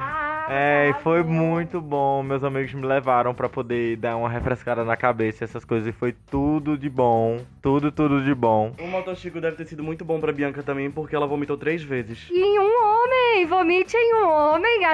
[0.00, 2.20] Ah, É, e foi muito bom.
[2.22, 5.86] Meus amigos me levaram pra poder dar uma refrescada na cabeça, essas coisas.
[5.88, 7.38] E foi tudo de bom.
[7.62, 8.74] Tudo, tudo de bom.
[8.80, 12.28] O Motochico deve ter sido muito bom pra Bianca também, porque ela vomitou três vezes.
[12.28, 13.46] E em um homem!
[13.46, 14.84] Vomite em um homem,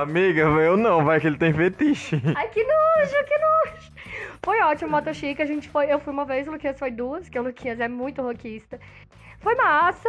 [0.00, 2.20] Amiga, eu não, vai que ele tem fetiche.
[2.34, 3.92] Ai, que nojo, que nojo!
[4.42, 7.38] Foi ótimo Moto a gente foi, eu fui uma vez, o Luquinhas foi duas, que
[7.38, 8.80] o Luquinhas é muito rockista.
[9.40, 10.08] Foi massa.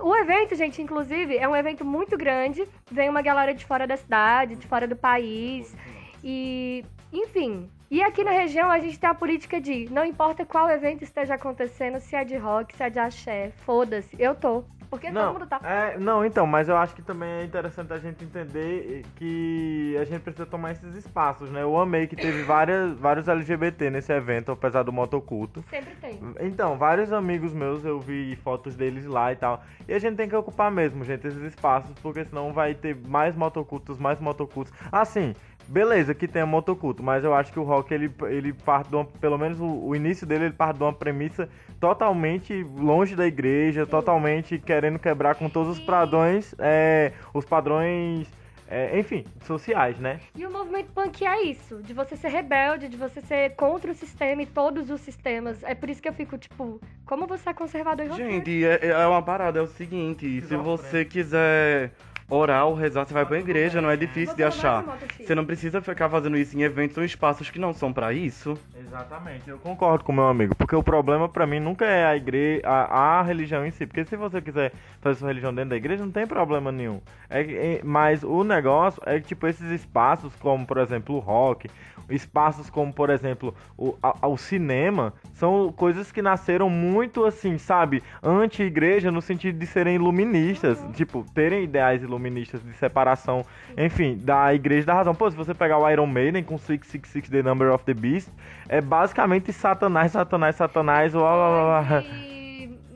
[0.00, 2.66] O evento, gente, inclusive, é um evento muito grande.
[2.90, 5.74] Vem uma galera de fora da cidade, de fora do país.
[6.22, 7.70] E, enfim.
[7.90, 11.34] E aqui na região a gente tem a política de não importa qual evento esteja
[11.34, 14.64] acontecendo, se é de rock, se é de axé, foda-se, eu tô.
[14.90, 15.60] Porque todo Não, mundo tá.
[15.62, 20.04] é, não, então, mas eu acho que também é interessante a gente entender que a
[20.04, 21.62] gente precisa tomar esses espaços, né?
[21.62, 25.64] Eu amei que teve várias, vários LGBT nesse evento, apesar do motoculto.
[25.70, 26.20] Sempre tem.
[26.40, 29.62] Então, vários amigos meus, eu vi fotos deles lá e tal.
[29.88, 33.34] E a gente tem que ocupar mesmo, gente, esses espaços, porque senão vai ter mais
[33.34, 34.72] motocultos, mais motocultos.
[34.90, 35.34] Assim,
[35.68, 39.04] beleza que tem motoculto, mas eu acho que o rock, ele, ele parte de uma,
[39.04, 41.48] pelo menos o, o início dele, ele parte de uma premissa
[41.80, 48.26] totalmente longe da igreja, totalmente querendo quebrar com todos os padrões, é, os padrões,
[48.68, 50.20] é, enfim, sociais, né?
[50.34, 53.94] E o movimento punk é isso, de você ser rebelde, de você ser contra o
[53.94, 55.62] sistema e todos os sistemas.
[55.62, 58.12] É por isso que eu fico, tipo, como você é conservador e?
[58.12, 61.92] Gente, é, é uma parada, é o seguinte, se Pisar você quiser
[62.28, 64.84] orar ou rezar, você vai pra igreja, não é difícil de achar.
[65.20, 68.58] Você não precisa ficar fazendo isso em eventos ou espaços que não são pra isso.
[68.78, 72.62] Exatamente, eu concordo com meu amigo, porque o problema pra mim nunca é a igreja,
[72.64, 76.04] a, a religião em si, porque se você quiser fazer sua religião dentro da igreja,
[76.04, 77.00] não tem problema nenhum.
[77.28, 81.68] É, é- mas o negócio é que, tipo, esses espaços, como por exemplo o rock,
[82.08, 88.02] espaços como, por exemplo, o, a- o cinema, são coisas que nasceram muito assim, sabe,
[88.22, 93.44] anti-igreja no sentido de serem iluministas, tipo, terem ideais iluministas de separação,
[93.76, 95.14] enfim, da igreja da razão.
[95.14, 98.28] Pô, se você pegar o Iron Maiden com 666 The Number of the Beast,
[98.68, 102.35] é basicamente Satanás, Satanás, Satanás, blá blá blá.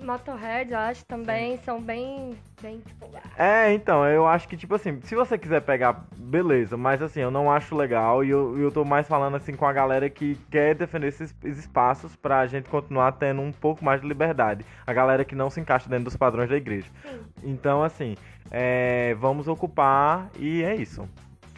[0.04, 3.10] Motorhead, eu acho, também são bem, bem, tipo...
[3.36, 7.30] É, então, eu acho que, tipo assim, se você quiser pegar, beleza, mas assim, eu
[7.30, 10.74] não acho legal e eu, eu tô mais falando assim com a galera que quer
[10.74, 14.64] defender esses, esses espaços pra gente continuar tendo um pouco mais de liberdade.
[14.86, 16.88] A galera que não se encaixa dentro dos padrões da igreja.
[17.02, 17.20] Sim.
[17.44, 18.16] Então, assim,
[18.50, 21.08] é, vamos ocupar e é isso.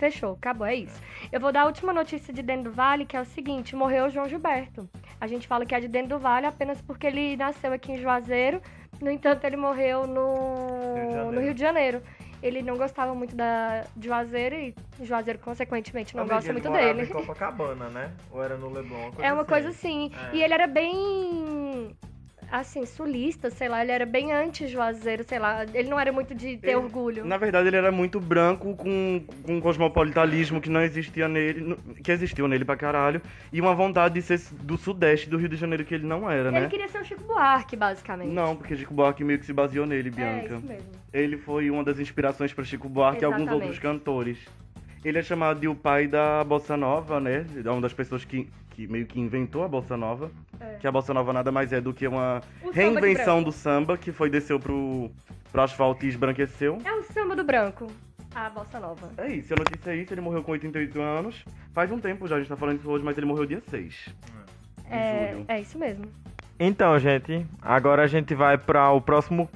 [0.02, 1.00] Fechou, acabou, é isso.
[1.30, 4.06] Eu vou dar a última notícia de Dentro do Vale, que é o seguinte, morreu
[4.06, 4.90] o João Gilberto.
[5.20, 8.00] A gente fala que é de Dentro do Vale apenas porque ele nasceu aqui em
[8.00, 8.60] Juazeiro,
[9.00, 10.34] no entanto ele morreu no
[10.96, 11.32] Rio de Janeiro.
[11.32, 12.02] no Rio de Janeiro.
[12.42, 17.02] Ele não gostava muito da, de Juazeiro e Juazeiro, consequentemente, não Amiga, gosta muito dele.
[17.02, 18.10] em Copacabana, né?
[18.32, 19.12] Ou era no Leblon?
[19.22, 20.10] É uma coisa assim.
[20.32, 20.36] É.
[20.36, 21.96] E ele era bem.
[22.52, 23.80] Assim, sulista, sei lá.
[23.82, 25.64] Ele era bem anti-juazeiro, sei lá.
[25.72, 27.24] Ele não era muito de ter Ele- orgulho.
[27.24, 32.12] Na verdade, ele era muito branco, com, com um cosmopolitanismo que não existia nele, que
[32.12, 35.82] existiu nele pra caralho, e uma vontade de ser do sudeste do Rio de Janeiro
[35.82, 36.68] que ele não era, Ele né?
[36.68, 38.30] queria ser o Chico Buarque, basicamente.
[38.30, 40.54] Não, porque Chico Buarque meio que se baseou nele, É, Bianca.
[40.56, 40.90] isso mesmo.
[41.10, 43.62] Ele foi uma das inspirações para Chico Buarque e alguns Exatamente.
[43.64, 44.36] outros cantores.
[45.02, 47.46] Ele é chamado de o pai da bossa nova, né?
[47.64, 50.30] É uma das pessoas que, que meio que inventou a bossa nova.
[50.60, 50.76] É.
[50.80, 53.44] Que a bossa nova nada mais é do que uma O samba reinvenção branco.
[53.44, 55.10] do samba que foi desceu pro,
[55.50, 56.78] pro asfalto e esbranqueceu.
[56.84, 57.86] É o samba do branco.
[58.34, 59.10] A bossa nova.
[59.18, 61.44] É isso, a notícia é isso, ele morreu com 88 anos.
[61.74, 63.92] Faz um tempo já, a gente tá falando isso hoje, mas ele morreu dia 6
[63.94, 64.12] de
[64.90, 65.44] É, julho.
[65.48, 66.04] é isso mesmo.
[66.58, 69.48] Então, gente, agora a gente vai para o próximo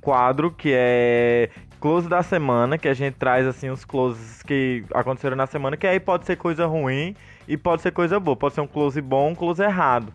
[0.00, 5.36] quadro, que é close da semana, que a gente traz assim os closes que aconteceram
[5.36, 7.14] na semana, que aí pode ser coisa ruim
[7.46, 10.12] e pode ser coisa boa, pode ser um close bom, um close errado.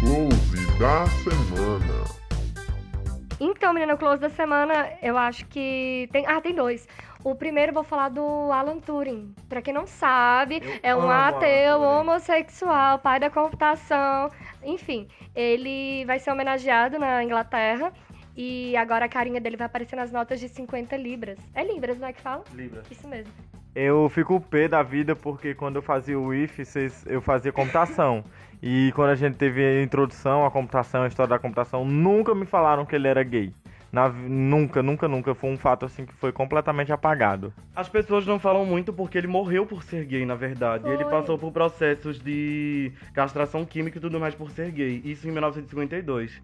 [0.00, 2.20] Close da semana.
[3.40, 6.26] Então, menina, o close da semana, eu acho que tem.
[6.26, 6.86] Ah, tem dois.
[7.24, 9.34] O primeiro eu vou falar do Alan Turing.
[9.48, 14.30] Pra quem não sabe, é um ateu homossexual, pai da computação.
[14.62, 17.92] Enfim, ele vai ser homenageado na Inglaterra.
[18.42, 21.38] E agora a carinha dele vai aparecer nas notas de 50 libras.
[21.54, 22.42] É libras, não é que fala?
[22.54, 22.90] Libras.
[22.90, 23.30] Isso mesmo.
[23.74, 26.62] Eu fico pé da vida porque quando eu fazia o IF,
[27.04, 28.24] eu fazia computação.
[28.62, 32.46] E quando a gente teve a introdução à computação, a história da computação, nunca me
[32.46, 33.52] falaram que ele era gay.
[33.92, 35.34] Na nunca, nunca, nunca.
[35.34, 37.52] Foi um fato assim que foi completamente apagado.
[37.76, 40.88] As pessoas não falam muito porque ele morreu por ser gay, na verdade.
[40.88, 41.12] Ele Foi.
[41.12, 45.02] passou por processos de castração química e tudo mais por ser gay.
[45.04, 46.40] Isso em 1952.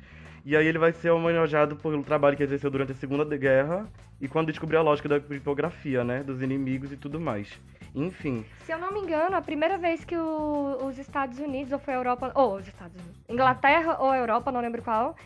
[0.48, 3.84] E aí ele vai ser homenageado pelo trabalho que exerceu durante a Segunda Guerra
[4.20, 6.22] e quando descobriu a lógica da criptografia, né?
[6.22, 7.48] Dos inimigos e tudo mais.
[7.92, 8.44] Enfim.
[8.64, 11.94] Se eu não me engano, a primeira vez que o- os Estados Unidos, ou foi
[11.94, 15.16] a Europa, ou os Estados Unidos, Inglaterra ou a Europa, não lembro qual,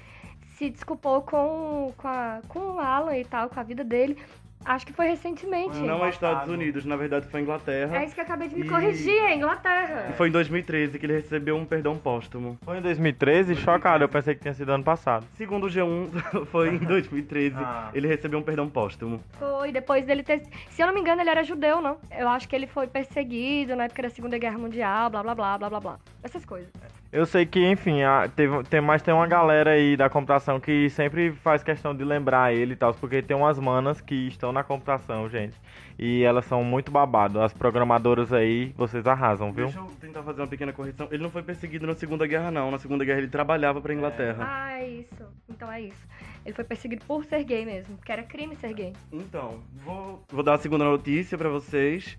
[0.56, 4.16] se desculpou com, com, a- com o Alan e tal, com a vida dele,
[4.64, 5.78] acho que foi recentemente.
[5.78, 6.48] Não é Estados.
[6.50, 7.96] Unidos, na verdade foi Inglaterra.
[7.98, 10.08] É isso que eu acabei de me E- corrigir, é Inglaterra.
[10.10, 12.58] E foi em 2013 que ele recebeu um perdão póstumo.
[12.64, 15.26] Foi em 2013, chocado, eu pensei que tinha sido ano passado.
[15.34, 17.56] Segundo o G1, foi em 2013.
[17.58, 17.90] Ah.
[17.94, 19.20] Ele recebeu um perdão póstumo.
[19.38, 20.42] Foi, depois dele ter.
[20.70, 21.98] Se eu não me engano, ele era judeu, não?
[22.10, 25.58] Eu acho que ele foi perseguido na época da Segunda Guerra Mundial, blá blá blá
[25.58, 25.98] blá blá blá.
[26.22, 26.70] Essas coisas.
[27.12, 30.88] Eu sei que, enfim, a- teve, tem, mas tem uma galera aí da computação que
[30.90, 34.62] sempre faz questão de lembrar ele e tal, porque tem umas manas que estão na
[34.62, 35.56] computação, gente.
[35.98, 37.40] E elas são muito babado.
[37.40, 39.66] As programadoras aí, vocês arrasam, viu?
[39.66, 41.08] Deixa eu tentar fazer uma pequena correção.
[41.10, 42.70] Ele não foi perseguido na Segunda Guerra, não.
[42.70, 44.46] Na Segunda Guerra ele trabalhava pra Inglaterra.
[44.48, 45.24] Ah, é isso.
[45.48, 46.06] Então é isso.
[46.44, 48.92] Ele foi perseguido por ser gay mesmo, porque era crime ser gay.
[49.12, 52.16] Então, vou, vou dar a segunda notícia pra vocês.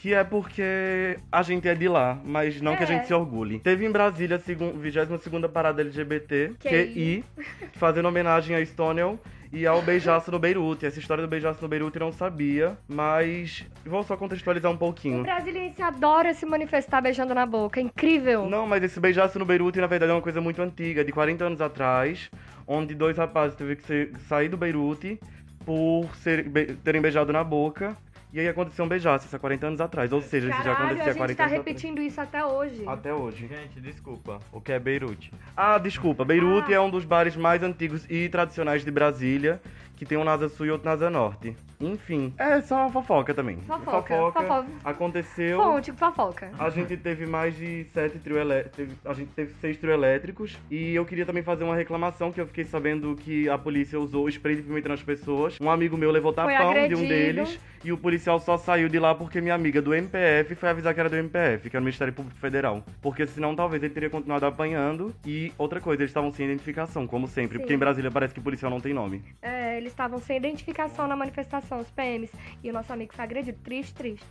[0.00, 2.86] Que é porque a gente é de lá, mas não que a É.
[2.86, 3.58] gente se orgulhe.
[3.58, 7.22] Teve em Brasília a segun- 22ª parada LGBT, QI,
[7.74, 9.18] fazendo homenagem a Stonewall
[9.52, 10.86] e ao beijaço no Beirute.
[10.86, 14.78] Essa história do beijaço no Beirute eu não sabia, mas vou só contextualizar um O
[14.78, 15.22] pouquinho.
[15.22, 17.78] brasiliense adora se manifestar beijando na boca.
[17.78, 18.48] É incrível.
[18.48, 21.44] Não, mas esse beijaço no Beirute, na verdade, é uma coisa muito antiga, de 40
[21.44, 22.30] anos atrás,
[22.66, 25.20] onde dois rapazes teve que sair do Beirute
[25.66, 27.94] por ser- be- terem beijado na boca.
[28.32, 30.12] E aí aconteceu um beijaço, há 40 anos atrás.
[30.12, 32.44] Ou seja, isso já Caralho, acontecia a há gente 40 tá anos repetindo isso até
[32.44, 32.84] hoje.
[32.86, 33.48] Até hoje.
[33.48, 34.40] Gente, desculpa.
[34.52, 35.32] O que é Beirute?
[35.56, 36.24] Ah, desculpa.
[36.24, 36.76] Beirute Ah.
[36.76, 39.60] é um dos bares mais antigos e tradicionais de Brasília,
[40.00, 41.54] que tem um na Asa Sul e outro na Asa Norte.
[41.78, 43.58] Enfim, é só uma fofoca também.
[43.66, 44.66] Fofoca, fofoca.
[44.82, 45.62] Aconteceu.
[45.62, 46.50] Fonte, fofoca.
[46.58, 48.94] A gente teve mais de sete trio elétricos.
[49.04, 50.58] A gente teve seis trio elétricos.
[50.70, 54.26] E eu queria também fazer uma reclamação que eu fiquei sabendo que a polícia usou
[54.30, 55.58] spray de pimenta nas pessoas.
[55.60, 57.60] Um amigo meu levou tapão de um deles.
[57.82, 61.00] E o policial só saiu de lá porque minha amiga do MPF foi avisar que
[61.00, 62.84] era do MPF, que era o Ministério Público Federal.
[63.00, 65.14] Porque senão talvez ele teria continuado apanhando.
[65.24, 67.56] E outra coisa, eles estavam sem identificação, como sempre.
[67.56, 67.60] Sim.
[67.60, 69.22] Porque em Brasília parece que policial não tem nome.
[69.40, 72.32] É, eles estavam sem identificação na manifestação, os PMs.
[72.62, 73.58] E o nosso amigo foi agredido.
[73.62, 74.26] Triste, triste.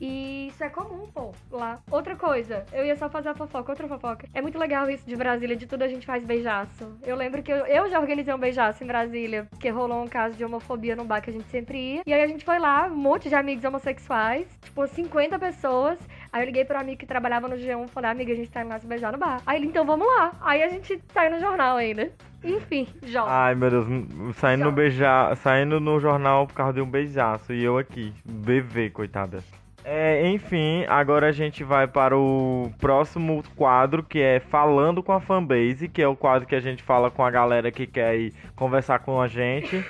[0.00, 1.80] E isso é comum, pô, lá.
[1.90, 4.28] Outra coisa, eu ia só fazer a fofoca, outra fofoca.
[4.32, 6.96] É muito legal isso de Brasília, de tudo a gente faz beijaço.
[7.02, 10.36] Eu lembro que eu, eu já organizei um beijaço em Brasília, porque rolou um caso
[10.36, 12.02] de homofobia num bar que a gente sempre ia.
[12.06, 15.98] E aí a gente foi lá, um monte de amigos homossexuais, tipo 50 pessoas.
[16.32, 18.60] Aí eu liguei pro amigo que trabalhava no G1 e falei, amiga, a gente tá
[18.60, 19.40] indo lá se beijar no bar.
[19.46, 20.32] Aí ele, então vamos lá.
[20.40, 22.10] Aí a gente saiu no jornal ainda.
[22.44, 23.32] Enfim, jovem.
[23.32, 23.86] Ai, meu Deus,
[24.36, 24.72] saindo no, Tchau.
[24.72, 25.34] beija...
[25.36, 27.52] saindo no jornal por causa de um beijaço.
[27.52, 29.42] E eu aqui, bebê, coitada.
[29.84, 35.20] É, enfim, agora a gente vai para o próximo quadro, que é Falando com a
[35.20, 38.34] Fanbase, que é o quadro que a gente fala com a galera que quer ir
[38.54, 39.82] conversar com a gente.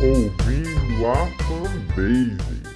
[0.00, 2.71] Ouvindo a fanbase.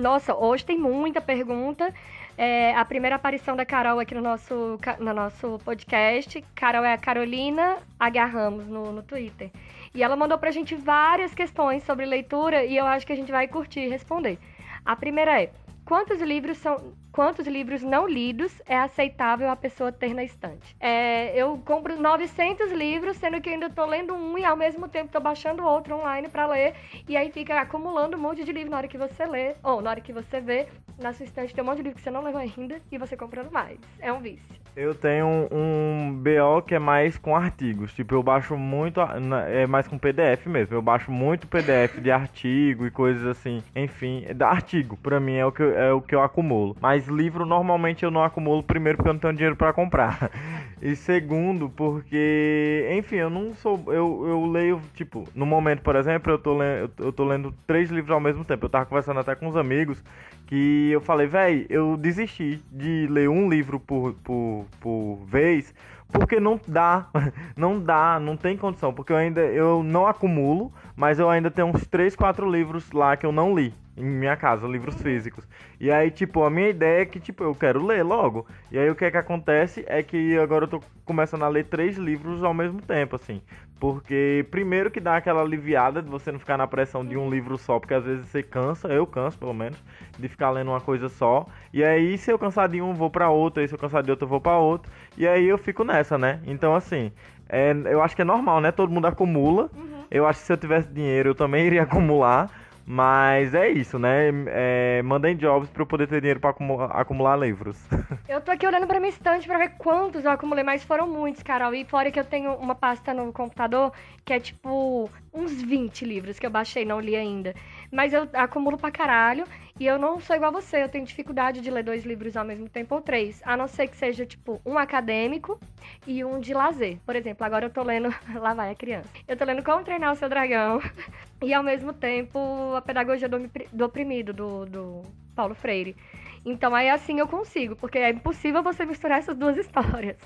[0.00, 1.92] Nossa, hoje tem muita pergunta.
[2.36, 6.42] É, a primeira aparição da Carol aqui no nosso, no nosso podcast.
[6.54, 8.24] Carol é a Carolina H.
[8.24, 9.50] Ramos no, no Twitter.
[9.94, 13.30] E ela mandou pra gente várias questões sobre leitura e eu acho que a gente
[13.30, 14.38] vai curtir responder.
[14.86, 15.52] A primeira é:
[15.84, 16.94] quantos livros são.
[17.12, 20.76] Quantos livros não lidos é aceitável a pessoa ter na estante?
[20.78, 25.10] É, eu compro 900 livros, sendo que ainda tô lendo um e ao mesmo tempo
[25.10, 26.74] tô baixando outro online pra ler.
[27.08, 29.90] E aí fica acumulando um monte de livro na hora que você lê, ou na
[29.90, 30.68] hora que você vê,
[30.98, 33.16] na sua estante tem um monte de livro que você não leu ainda e você
[33.16, 33.80] comprando mais.
[33.98, 34.59] É um vício.
[34.76, 37.92] Eu tenho um BO que é mais com artigos.
[37.92, 39.00] Tipo, eu baixo muito.
[39.48, 40.74] É mais com PDF mesmo.
[40.74, 43.62] Eu baixo muito PDF de artigo e coisas assim.
[43.74, 44.96] Enfim, é da artigo.
[44.96, 46.76] Pra mim é o, que, eu- é o que eu acumulo.
[46.80, 48.62] Mas livro normalmente eu não acumulo.
[48.62, 50.30] Primeiro, porque eu não tenho dinheiro pra comprar.
[50.82, 52.88] E segundo, porque.
[52.96, 53.82] Enfim, eu não sou.
[53.88, 57.90] Eu, eu leio, tipo, no momento, por exemplo, eu tô, lendo, eu tô lendo três
[57.90, 58.64] livros ao mesmo tempo.
[58.64, 60.02] Eu tava conversando até com uns amigos
[60.46, 65.72] que eu falei, véi, eu desisti de ler um livro por, por, por vez,
[66.10, 67.06] porque não dá,
[67.56, 71.68] não dá, não tem condição, porque eu ainda eu não acumulo, mas eu ainda tenho
[71.68, 75.48] uns 3, 4 livros lá que eu não li em minha casa, livros físicos.
[75.80, 78.46] E aí, tipo, a minha ideia é que, tipo, eu quero ler logo.
[78.70, 81.64] E aí o que é que acontece é que agora eu tô começando a ler
[81.64, 83.40] três livros ao mesmo tempo, assim.
[83.78, 87.56] Porque primeiro que dá aquela aliviada de você não ficar na pressão de um livro
[87.56, 89.82] só, porque às vezes você cansa, eu canso pelo menos,
[90.18, 91.46] de ficar lendo uma coisa só.
[91.72, 94.10] E aí se eu cansar de um, vou para outro, e se eu cansar de
[94.10, 94.92] outro, eu vou para outro.
[95.16, 96.42] E aí eu fico nessa, né?
[96.46, 97.10] Então assim,
[97.48, 98.70] é, eu acho que é normal, né?
[98.70, 99.70] Todo mundo acumula.
[100.10, 102.50] Eu acho que se eu tivesse dinheiro, eu também iria acumular.
[102.92, 104.30] Mas é isso, né?
[104.48, 107.78] É, mandem jobs pra eu poder ter dinheiro pra acumular, acumular livros.
[108.28, 111.42] Eu tô aqui olhando pra minha estante pra ver quantos eu acumulei, mas foram muitos,
[111.42, 111.74] Carol.
[111.74, 113.92] E fora que eu tenho uma pasta no computador
[114.24, 117.54] que é tipo uns 20 livros que eu baixei, não li ainda.
[117.92, 119.44] Mas eu acumulo pra caralho
[119.80, 122.44] e eu não sou igual a você, eu tenho dificuldade de ler dois livros ao
[122.44, 123.40] mesmo tempo ou três.
[123.46, 125.58] A não ser que seja, tipo, um acadêmico
[126.06, 126.98] e um de lazer.
[127.06, 128.14] Por exemplo, agora eu tô lendo.
[128.38, 129.08] Lá vai a criança.
[129.26, 130.82] Eu tô lendo Como Treinar o Seu Dragão
[131.42, 135.02] e ao mesmo tempo a Pedagogia do, do Oprimido, do, do
[135.34, 135.96] Paulo Freire.
[136.44, 140.18] Então aí assim eu consigo, porque é impossível você misturar essas duas histórias.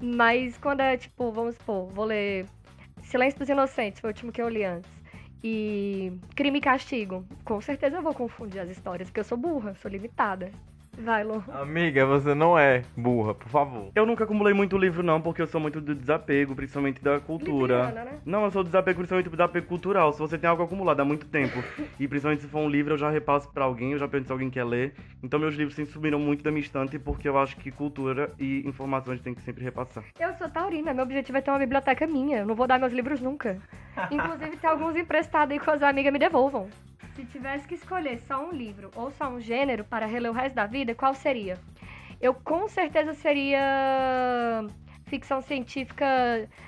[0.00, 2.46] Mas quando é tipo, vamos supor, vou ler
[3.02, 4.93] Silêncio dos Inocentes, foi o último que eu li antes.
[5.46, 7.26] E Crime e Castigo.
[7.44, 10.50] Com certeza eu vou confundir as histórias, porque eu sou burra, sou limitada.
[10.98, 11.42] Vai, Lu.
[11.52, 13.90] Amiga, você não é burra, por favor.
[13.94, 17.86] Eu nunca acumulei muito livro, não, porque eu sou muito do desapego, principalmente da cultura.
[17.86, 18.18] Libriana, né?
[18.24, 20.12] Não, eu sou do desapego, principalmente do desapego cultural.
[20.12, 21.62] Se você tem algo acumulado há muito tempo,
[21.98, 24.32] e principalmente se for um livro, eu já repasso pra alguém, eu já pergunto se
[24.32, 24.94] alguém quer ler.
[25.22, 28.66] Então meus livros sempre subiram muito da minha estante, porque eu acho que cultura e
[28.66, 30.04] informação a gente tem que sempre repassar.
[30.18, 32.38] Eu sou taurina, meu objetivo é ter uma biblioteca minha.
[32.38, 33.58] Eu não vou dar meus livros nunca.
[34.10, 36.68] Inclusive, tem alguns emprestados aí que as amigas me devolvam.
[37.14, 40.54] Se tivesse que escolher só um livro ou só um gênero para reler o resto
[40.54, 41.58] da vida, qual seria?
[42.20, 44.66] Eu com certeza seria
[45.06, 46.06] ficção científica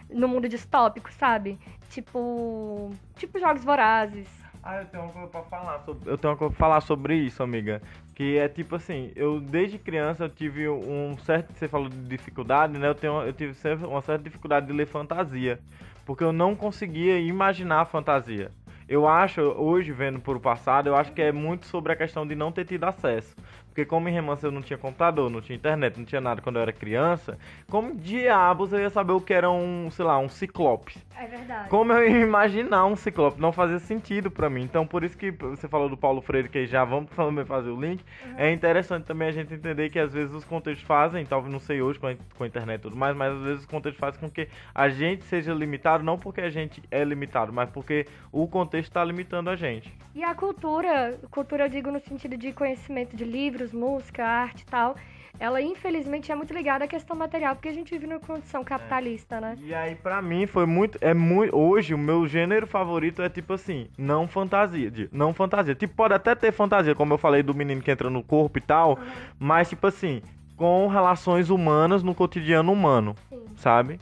[0.08, 1.58] no mundo distópico, sabe?
[1.90, 4.28] Tipo, tipo jogos vorazes.
[4.62, 7.14] Ah, eu tenho uma coisa pra falar sobre, eu tenho uma coisa pra falar sobre
[7.16, 7.82] isso, amiga.
[8.14, 12.78] Que é tipo assim, eu desde criança eu tive um certo, você falou de dificuldade,
[12.78, 12.88] né?
[12.88, 15.60] Eu tenho, eu tive sempre uma certa dificuldade de ler fantasia,
[16.04, 18.50] porque eu não conseguia imaginar a fantasia.
[18.88, 22.26] Eu acho, hoje vendo por o passado, eu acho que é muito sobre a questão
[22.26, 23.34] de não ter tido acesso.
[23.76, 26.56] Porque como em Remanso eu não tinha computador, não tinha internet, não tinha nada quando
[26.56, 30.30] eu era criança, como diabos eu ia saber o que era um, sei lá, um
[30.30, 30.96] ciclope?
[31.14, 31.68] É verdade.
[31.68, 33.38] Como eu ia imaginar um ciclope?
[33.38, 34.62] Não fazia sentido pra mim.
[34.62, 37.78] Então, por isso que você falou do Paulo Freire, que já vamos também fazer o
[37.78, 38.02] link.
[38.38, 41.82] É interessante também a gente entender que às vezes os contextos fazem, talvez não sei
[41.82, 44.20] hoje com a, com a internet e tudo mais, mas às vezes os contextos fazem
[44.20, 48.48] com que a gente seja limitado, não porque a gente é limitado, mas porque o
[48.48, 49.92] contexto está limitando a gente.
[50.14, 54.66] E a cultura, cultura eu digo no sentido de conhecimento de livros, música, arte e
[54.66, 54.96] tal,
[55.38, 59.38] ela infelizmente é muito ligada à questão material, porque a gente vive numa condição capitalista,
[59.40, 59.56] né?
[59.60, 60.96] E aí, pra mim, foi muito.
[61.00, 61.54] É muito.
[61.54, 64.90] Hoje, o meu gênero favorito é tipo assim, não fantasia.
[64.90, 65.74] de- Não fantasia.
[65.74, 68.62] Tipo, pode até ter fantasia, como eu falei do menino que entra no corpo e
[68.62, 68.98] tal.
[69.38, 70.22] Mas, tipo assim,
[70.56, 73.14] com relações humanas no cotidiano humano.
[73.28, 73.44] Sim.
[73.56, 74.00] Sabe?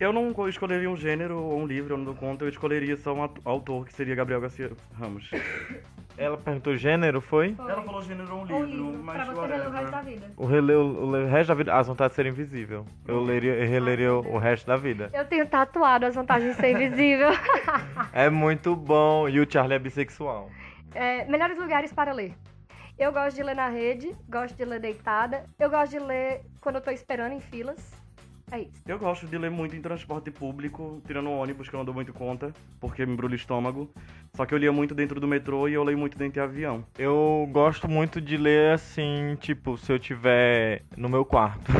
[0.00, 3.14] Eu não escolheria um gênero ou um livro, eu não dou conta, eu escolheria só
[3.14, 5.30] um autor, que seria Gabriel Garcia Ramos.
[6.16, 7.54] Ela perguntou gênero, foi?
[7.54, 7.70] Foi.
[7.70, 9.90] Ela falou gênero ou um livro, livro, mas pra você ler o resto whatever.
[9.90, 10.32] da vida.
[10.36, 11.74] O, rele, o, o resto da vida.
[11.74, 12.86] As vantagens de ser invisível.
[13.06, 15.10] Eu, leria, eu releria o, o resto da vida.
[15.12, 17.28] Eu tenho tatuado as vantagens de ser invisível.
[18.12, 19.26] É muito bom.
[19.28, 20.50] E o Charlie é bissexual.
[20.94, 22.34] É, melhores lugares para ler.
[22.98, 25.44] Eu gosto de ler na rede, gosto de ler deitada.
[25.58, 28.01] Eu gosto de ler quando eu tô esperando em filas.
[28.52, 28.82] É isso.
[28.86, 31.94] Eu gosto de ler muito em transporte público, tirando o ônibus, que eu não dou
[31.94, 33.90] muito conta, porque me embrulha o estômago.
[34.34, 36.84] Só que eu lia muito dentro do metrô e eu leio muito dentro de avião.
[36.98, 41.72] Eu gosto muito de ler assim, tipo, se eu tiver no meu quarto.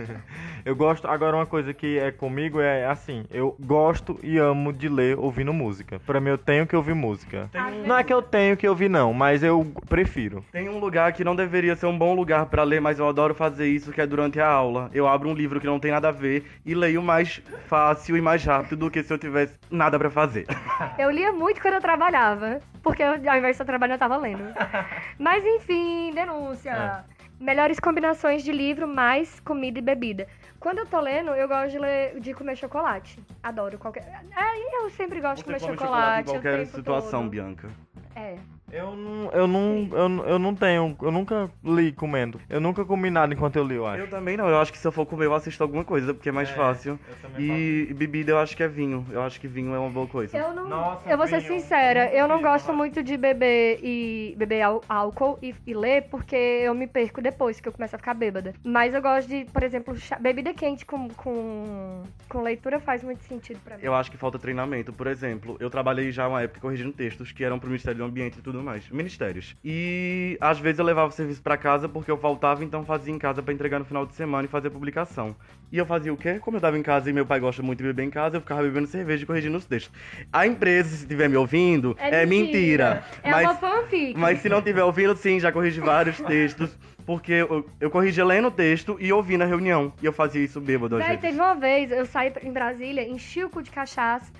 [0.64, 1.06] eu gosto.
[1.06, 5.52] Agora, uma coisa que é comigo é assim: eu gosto e amo de ler ouvindo
[5.52, 5.98] música.
[6.00, 7.50] Pra mim, eu tenho que ouvir música.
[7.52, 10.42] Tem um, Não é que eu tenho que ouvir, não, mas eu prefiro.
[10.50, 13.34] tem um lugar que não deveria ser um bom lugar pra ler, mas eu adoro
[13.34, 14.90] fazer isso, que é durante a aula.
[14.94, 18.20] Eu abro um livro que não tem nada a ver e leio mais fácil e
[18.20, 20.46] mais rápido do que se eu tivesse nada pra fazer.
[20.98, 24.16] Eu lia muito quando eu trabalhava, porque eu, ao invés de estar trabalhando, eu tava
[24.16, 24.42] lendo.
[25.18, 27.04] Mas enfim, denúncia.
[27.38, 30.26] Melhores combinações de livro mais comida e bebida.
[30.58, 33.18] Quando eu tô lendo, eu gosto de, ler, de comer chocolate.
[33.42, 34.04] Adoro qualquer.
[34.34, 36.30] É, eu sempre gosto de Você comer come chocolate chocolate.
[36.30, 37.30] em qualquer situação, todo.
[37.30, 37.68] Bianca.
[38.14, 38.36] É.
[38.72, 42.40] Eu não, eu não, eu, eu não tenho, eu nunca li comendo.
[42.50, 44.00] Eu nunca comi nada enquanto eu li, eu acho.
[44.02, 46.28] Eu também não, eu acho que se eu for comer eu assisto alguma coisa, porque
[46.28, 46.98] é mais É, fácil.
[47.08, 49.06] eu também E bebida eu acho que é vinho.
[49.10, 50.36] Eu acho que vinho é uma boa coisa.
[50.36, 50.68] Eu não.
[50.68, 54.62] Nossa, eu vou ser vinho, sincera, eu não vi gosto muito de beber e beber
[54.62, 58.14] ál- álcool e, e ler porque eu me perco depois que eu começo a ficar
[58.14, 58.52] bêbada.
[58.64, 63.22] Mas eu gosto de, por exemplo, chá- bebida quente com, com, com leitura faz muito
[63.22, 63.84] sentido pra mim.
[63.84, 64.92] Eu acho que falta treinamento.
[64.92, 68.38] Por exemplo, eu trabalhei já uma época corrigindo textos que eram pro Ministério do Ambiente
[68.38, 68.88] e tudo mais.
[68.90, 69.56] Ministérios.
[69.64, 73.18] E às vezes eu levava o serviço pra casa porque eu faltava, então fazia em
[73.18, 75.34] casa pra entregar no final de semana e fazer publicação.
[75.70, 76.38] E eu fazia o quê?
[76.38, 78.40] Como eu tava em casa e meu pai gosta muito de beber em casa, eu
[78.40, 79.92] ficava bebendo cerveja e corrigindo os textos.
[80.32, 83.04] A empresa, se estiver me ouvindo, é, mentira.
[83.22, 84.18] É mas, uma fanfic.
[84.18, 86.76] mas se não estiver ouvindo, sim, já corrigi vários textos.
[87.04, 89.92] Porque eu, eu corrigia lendo o texto e ouvindo a reunião.
[90.02, 91.20] E eu fazia isso bêbado Véi, vezes.
[91.20, 94.32] teve uma vez, eu saí em Brasília, enchi o cu de cachaça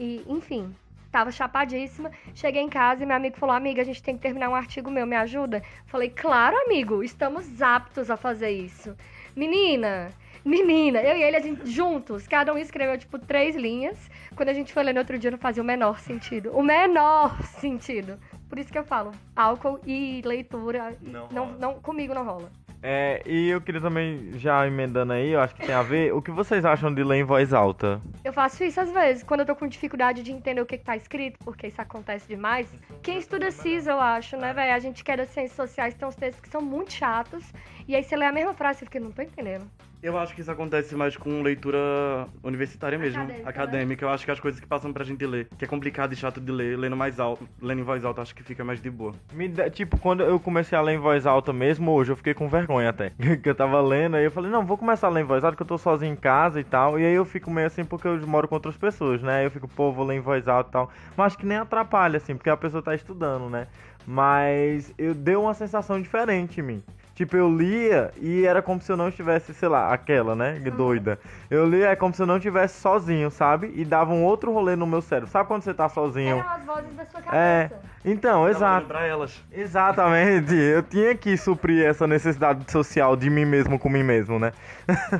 [0.00, 0.74] e, enfim,
[1.14, 2.10] tava chapadíssima.
[2.34, 4.90] Cheguei em casa e meu amigo falou: Amiga, a gente tem que terminar um artigo
[4.90, 5.62] meu, me ajuda?
[5.86, 8.96] Falei: Claro, amigo, estamos aptos a fazer isso.
[9.36, 10.10] Menina,
[10.44, 13.96] menina, eu e ele, a gente juntos, cada um escreveu tipo três linhas.
[14.34, 16.50] Quando a gente foi ler no outro dia, não fazia o menor sentido.
[16.52, 18.18] O menor sentido.
[18.48, 22.50] Por isso que eu falo, álcool e leitura, Não não, não, comigo não rola.
[22.86, 26.20] É, e eu queria também, já emendando aí, eu acho que tem a ver, o
[26.20, 27.98] que vocês acham de ler em voz alta?
[28.22, 30.84] Eu faço isso às vezes, quando eu tô com dificuldade de entender o que, que
[30.84, 32.68] tá escrito, porque isso acontece demais.
[33.02, 34.74] Quem estuda CIS, eu acho, né, velho?
[34.74, 37.42] A gente que é das ciências sociais tem uns textos que são muito chatos,
[37.88, 39.64] e aí você lê a mesma frase e fica, não tô entendendo.
[40.04, 44.04] Eu acho que isso acontece mais com leitura universitária mesmo, Acadêmica, acadêmica.
[44.04, 44.10] né?
[44.10, 46.42] Eu acho que as coisas que passam pra gente ler, que é complicado e chato
[46.42, 49.14] de ler, lendo mais alto, lendo em voz alta, acho que fica mais de boa.
[49.32, 52.34] Me dá- tipo, quando eu comecei a ler em voz alta mesmo, hoje eu fiquei
[52.34, 53.12] com vergonha até.
[53.42, 55.56] que eu tava lendo, aí eu falei, não, vou começar a ler em voz alta,
[55.56, 57.00] que eu tô sozinho em casa e tal.
[57.00, 59.38] E aí eu fico meio assim, porque eu moro com outras pessoas, né?
[59.38, 60.90] Aí eu fico, pô, vou ler em voz alta e tal.
[61.16, 63.68] Mas acho que nem atrapalha, assim, porque a pessoa tá estudando, né?
[64.06, 66.82] Mas eu deu uma sensação diferente em mim.
[67.14, 70.58] Tipo, eu lia e era como se eu não estivesse, sei lá, aquela, né?
[70.76, 71.18] Doida.
[71.48, 73.72] Eu lia é como se eu não estivesse sozinho, sabe?
[73.76, 75.30] E dava um outro rolê no meu cérebro.
[75.30, 76.38] Sabe quando você tá sozinho?
[76.38, 77.68] Eram as vozes da sua É.
[77.68, 77.94] cabeça.
[78.04, 78.86] Então, Tava exato.
[78.86, 79.42] Pra elas.
[79.50, 80.54] Exatamente.
[80.54, 84.52] Eu tinha que suprir essa necessidade social de mim mesmo com mim mesmo, né?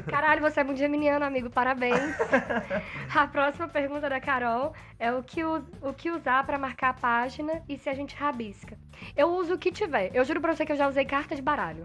[0.09, 1.95] Caralho, você é muito geminiano, amigo, parabéns.
[3.15, 7.63] a próxima pergunta da Carol é o que, o que usar pra marcar a página
[7.69, 8.77] e se a gente rabisca.
[9.17, 10.11] Eu uso o que tiver.
[10.13, 11.84] Eu juro pra você que eu já usei carta de baralho.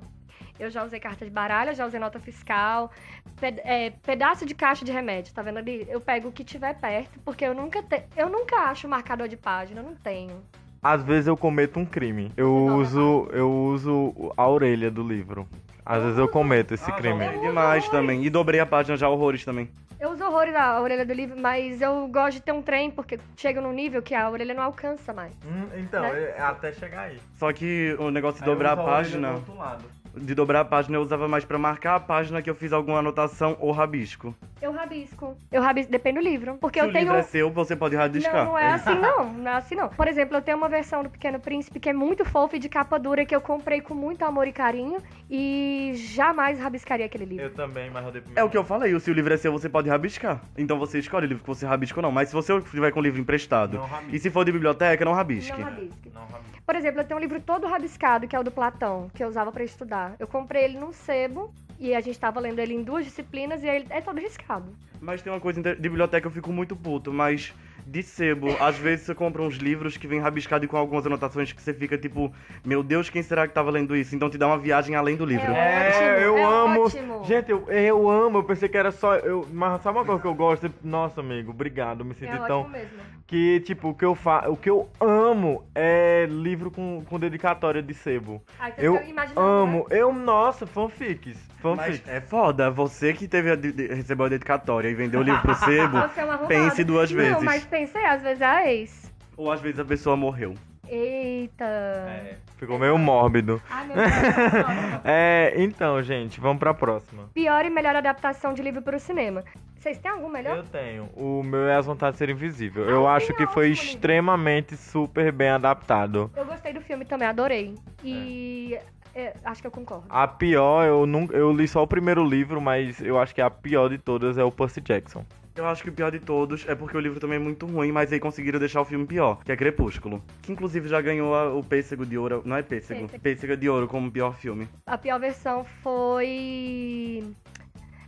[0.60, 2.92] Eu já usei carta de baralho, eu já usei nota fiscal,
[3.40, 5.88] pe- é, pedaço de caixa de remédio, tá vendo ali?
[5.90, 8.04] Eu pego o que tiver perto, porque eu nunca te...
[8.18, 10.44] eu nunca acho marcador de página, eu não tenho.
[10.84, 12.32] Às vezes eu cometo um crime.
[12.36, 15.48] Eu a uso, eu uso a orelha do livro.
[15.86, 17.26] Às vezes eu cometo esse Ah, crime.
[17.26, 18.24] usei demais também.
[18.24, 19.70] E dobrei a página já horrores também.
[20.00, 23.20] Eu uso horrores da orelha do livro, mas eu gosto de ter um trem, porque
[23.36, 25.34] chega num nível que a orelha não alcança mais.
[25.46, 26.34] Hum, então, Né?
[26.38, 27.20] é até chegar aí.
[27.34, 29.84] Só que o negócio de eu dobrar a página, do outro lado.
[30.20, 33.00] De dobrar a página eu usava mais pra marcar a página que eu fiz alguma
[33.00, 34.36] anotação ou rabisco.
[34.62, 35.36] Eu rabisco.
[35.52, 36.58] Eu rabisco, depende do livro.
[36.60, 37.06] Porque Se eu o tenho.
[37.06, 38.46] livro é seu, você pode rabiscar.
[38.46, 39.90] Não, não é assim não, não é assim não.
[39.90, 42.68] Por exemplo, eu tenho uma versão do Pequeno Príncipe que é muito fofa e de
[42.70, 44.98] capa dura que eu comprei com muito amor e carinho
[45.30, 47.46] e jamais rabiscaria aquele livro.
[47.46, 49.52] Eu também, mas eu dei É o que eu falei, se o livro é seu,
[49.52, 50.42] você pode rabiscar.
[50.58, 52.12] Então você escolhe o livro que você rabisca ou não.
[52.12, 54.16] Mas se você tiver com o livro emprestado Não rabisque.
[54.16, 55.52] e se for de biblioteca, não rabisque.
[55.58, 56.12] Não rabisque.
[56.14, 56.49] Não, rabisco.
[56.70, 59.28] Por exemplo, eu tenho um livro todo rabiscado, que é o do Platão, que eu
[59.28, 60.16] usava pra estudar.
[60.20, 63.68] Eu comprei ele num sebo e a gente tava lendo ele em duas disciplinas e
[63.68, 64.72] ele é todo riscado.
[65.02, 67.56] Mas tem uma coisa de biblioteca eu fico muito puto, mas
[67.88, 71.52] de sebo, às vezes você compra uns livros que vem rabiscado e com algumas anotações
[71.52, 72.32] que você fica tipo,
[72.64, 74.16] meu Deus, quem será que tava lendo isso?
[74.16, 75.52] Então te dá uma viagem além do livro.
[75.52, 75.58] É.
[75.58, 76.82] É, ótimo, eu é amo.
[76.84, 77.24] ótimo.
[77.26, 78.38] Gente, eu, eu amo.
[78.38, 79.16] Eu pensei que era só.
[79.16, 80.72] Eu, mas sabe uma coisa que eu gosto?
[80.84, 82.06] Nossa, amigo, obrigado.
[82.06, 82.60] Me senti É tão.
[82.62, 83.19] ótimo mesmo.
[83.30, 84.50] Que, tipo, o que eu fa...
[84.50, 88.42] o que eu amo é livro com, com dedicatória de sebo.
[88.60, 89.78] Aí você Eu imaginando, amo.
[89.88, 89.98] né?
[90.02, 91.38] Eu, nossa, fanfics.
[91.38, 92.08] Mas Fanfics.
[92.10, 95.42] é foda, você que teve a de- de- recebeu a dedicatória e vendeu o livro
[95.44, 97.34] pro sebo, é pense duas vezes.
[97.34, 99.12] Não, mas pensei, às vezes é a ex.
[99.38, 100.56] ou às vezes a pessoa morreu.
[100.90, 101.64] Eita.
[101.66, 103.62] É, ficou meio mórbido.
[103.70, 104.10] Ai, meu Deus.
[105.06, 107.30] É, então, gente, vamos pra próxima.
[107.34, 109.44] Pior e melhor adaptação de livro para o cinema.
[109.78, 110.58] Vocês têm algum melhor?
[110.58, 111.04] Eu tenho.
[111.16, 112.84] O meu é As Vontades de Ser Invisível.
[112.90, 116.30] Eu Ah, acho sim, que é foi extremamente super bem adaptado.
[116.36, 117.76] Eu gostei do filme também, adorei.
[118.04, 118.78] E
[119.16, 120.04] é, acho que eu concordo.
[120.10, 123.50] A pior, eu nunca, eu li só o primeiro livro, mas eu acho que a
[123.50, 125.24] pior de todas é o Percy Jackson.
[125.56, 127.92] Eu acho que o pior de todos é porque o livro também é muito ruim,
[127.92, 130.24] mas aí conseguiram deixar o filme pior, que é Crepúsculo.
[130.42, 132.42] Que inclusive já ganhou a- o Pêssego de Ouro.
[132.46, 133.02] Não é Pêssego?
[133.02, 133.22] Pêssego.
[133.24, 134.70] Pêssego de Ouro como pior filme.
[134.86, 137.24] A pior versão foi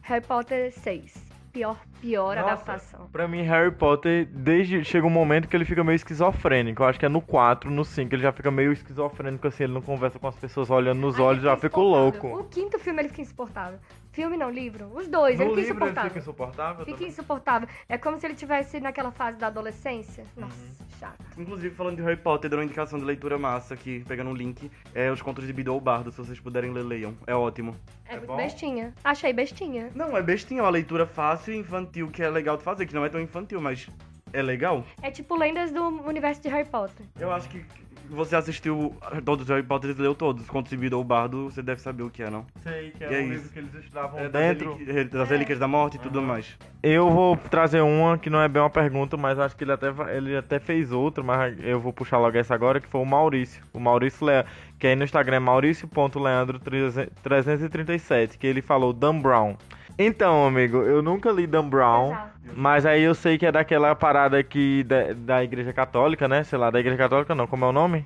[0.04, 1.30] Harry Potter 6.
[1.52, 2.48] pior, pior Nossa.
[2.54, 3.10] adaptação.
[3.12, 6.82] Pra mim, Harry Potter, desde chega um momento que ele fica meio esquizofrênico.
[6.82, 9.74] Eu acho que é no 4, no 5, ele já fica meio esquizofrênico, assim, ele
[9.74, 12.28] não conversa com as pessoas olhando nos Aí olhos, já fica louco.
[12.39, 13.80] O quinto filme ele fica insuportável.
[14.12, 14.88] Filme não, livro.
[14.93, 16.09] Os dois, No ele fica livro ele insuportável.
[16.09, 17.07] fica insuportável Fica também?
[17.09, 17.70] insuportável.
[17.88, 20.26] É como se ele tivesse naquela fase da adolescência.
[20.36, 20.88] Nossa, Uhum.
[20.99, 21.18] chato.
[21.38, 24.70] Inclusive, falando de Harry Potter, dando uma indicação de leitura massa aqui, pegando um link,
[24.93, 27.16] é os contos de Bidou Bardo, se vocês puderem ler, leiam.
[27.26, 27.76] É ótimo.
[28.05, 28.36] É, É muito bom?
[28.38, 28.93] bestinha.
[29.03, 29.89] Achei bestinha.
[29.95, 32.93] Não, é bestinha, é uma leitura fácil e infantil que é legal de fazer, que
[32.93, 33.88] não é tão infantil, mas
[34.34, 34.84] é legal.
[35.01, 37.05] É tipo lendas do universo de Harry Potter.
[37.18, 37.64] Eu acho que
[38.12, 38.95] você assistiu
[39.26, 40.43] todos os Harry Potter e leu todos.
[40.43, 42.45] Os contos de Bidou Bardo, você deve saber o que é, não?
[42.62, 43.30] Sei, que E é um isso.
[43.32, 44.76] livro que eles estudavam É dentro.
[44.78, 46.45] das, relí- das relíquias da morte e tudo mais.
[46.84, 49.88] Eu vou trazer uma que não é bem uma pergunta, mas acho que ele até,
[50.16, 53.64] ele até fez outra, mas eu vou puxar logo essa agora, que foi o Maurício.
[53.74, 54.45] O Maurício Lea,
[54.80, 59.55] que aí no Instagram é maurício.leandro337, que ele falou Dan Brown.
[60.04, 62.32] Então, amigo, eu nunca li Dan Brown, Exato.
[62.56, 66.43] mas aí eu sei que é daquela parada aqui da, da Igreja Católica, né?
[66.43, 68.04] Sei lá, da Igreja Católica não, como é o nome?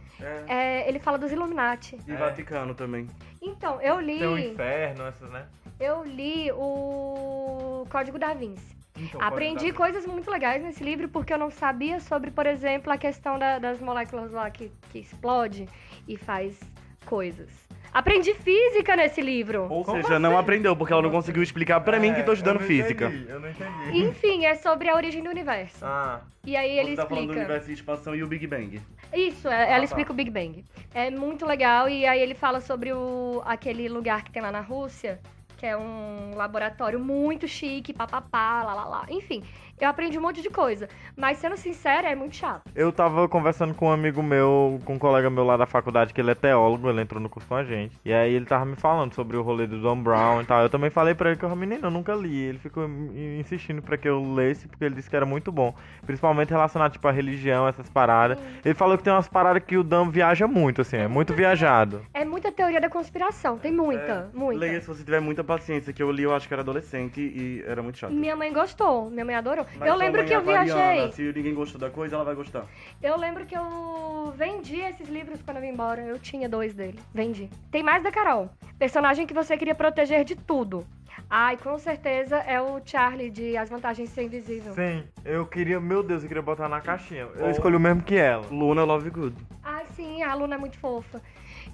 [0.48, 1.98] É, ele fala dos Illuminati.
[2.06, 2.16] E É.
[2.16, 3.08] Vaticano também.
[3.42, 4.20] Então, eu li.
[4.20, 5.46] Tem o inferno, essas, né?
[5.80, 8.76] Eu li o Código da Vinci.
[8.98, 12.98] Então, Aprendi coisas muito legais nesse livro porque eu não sabia sobre, por exemplo, a
[12.98, 15.68] questão da- das moléculas lá que, que explode
[16.08, 16.58] e faz
[17.06, 17.50] coisas.
[17.96, 19.68] Aprendi física nesse livro.
[19.70, 20.40] Ou Como seja, não assim?
[20.40, 23.06] aprendeu, porque ela não conseguiu explicar pra mim que tô estudando física.
[23.06, 24.00] eu não entendi.
[24.02, 25.78] Enfim, é sobre a origem do universo.
[25.82, 27.40] Ah, E aí ele Você tá falando do explica.
[27.46, 28.82] universo de expansão e o Big Bang.
[29.14, 29.84] Isso, é- ela Ah, tá.
[29.86, 30.66] explica o Big Bang.
[30.94, 31.88] É muito legal.
[31.88, 35.18] E aí ele fala sobre o, aquele lugar que tem lá na Rússia,
[35.58, 39.06] que é um laboratório muito chique, papapá, lá, lá, lá.
[39.10, 39.42] Enfim,
[39.80, 40.88] eu aprendi um monte de coisa.
[41.16, 42.64] Mas sendo sincera, é muito chato.
[42.76, 46.22] Eu tava conversando com um amigo meu, com um colega meu lá da faculdade, que
[46.22, 47.98] ele é teólogo, ele entrou no curso com a gente.
[48.06, 50.62] E aí ele tava me falando sobre o rolê do Don Brown e tal.
[50.62, 52.36] Eu também falei pra ele que eu, menino, eu nunca li.
[52.42, 55.74] Ele ficou in- insistindo pra que eu lesse, porque ele disse que era muito bom.
[56.06, 58.38] Principalmente relacionado, tipo, à religião, essas paradas.
[58.64, 62.02] Ele falou que tem umas paradas que o Dan viaja muito, assim, é muito viajado.
[62.14, 64.60] É muita teoria da conspiração, tem muita, muita.
[64.60, 67.64] Leia se você tiver muita paciência, que eu li, eu acho que era adolescente e
[67.68, 68.12] era muito chato.
[68.14, 69.65] Minha mãe gostou, minha mãe adorou.
[69.78, 71.12] Mas eu lembro que eu é viajei.
[71.12, 72.66] Se ninguém gostou da coisa, ela vai gostar.
[73.02, 76.02] Eu lembro que eu vendi esses livros quando eu vim embora.
[76.02, 77.00] Eu tinha dois dele.
[77.14, 77.50] Vendi.
[77.72, 78.50] Tem mais da Carol.
[78.78, 80.86] Personagem que você queria proteger de tudo.
[81.30, 84.74] Ai, com certeza é o Charlie de As Vantagens de Ser Invisível.
[84.74, 87.28] Sim, eu queria, meu Deus, eu queria botar na caixinha.
[87.36, 88.46] Eu Ou- escolhi o mesmo que ela.
[88.52, 89.36] Luna Lovegood.
[89.64, 91.22] Ai, sim, a aluna é muito fofa.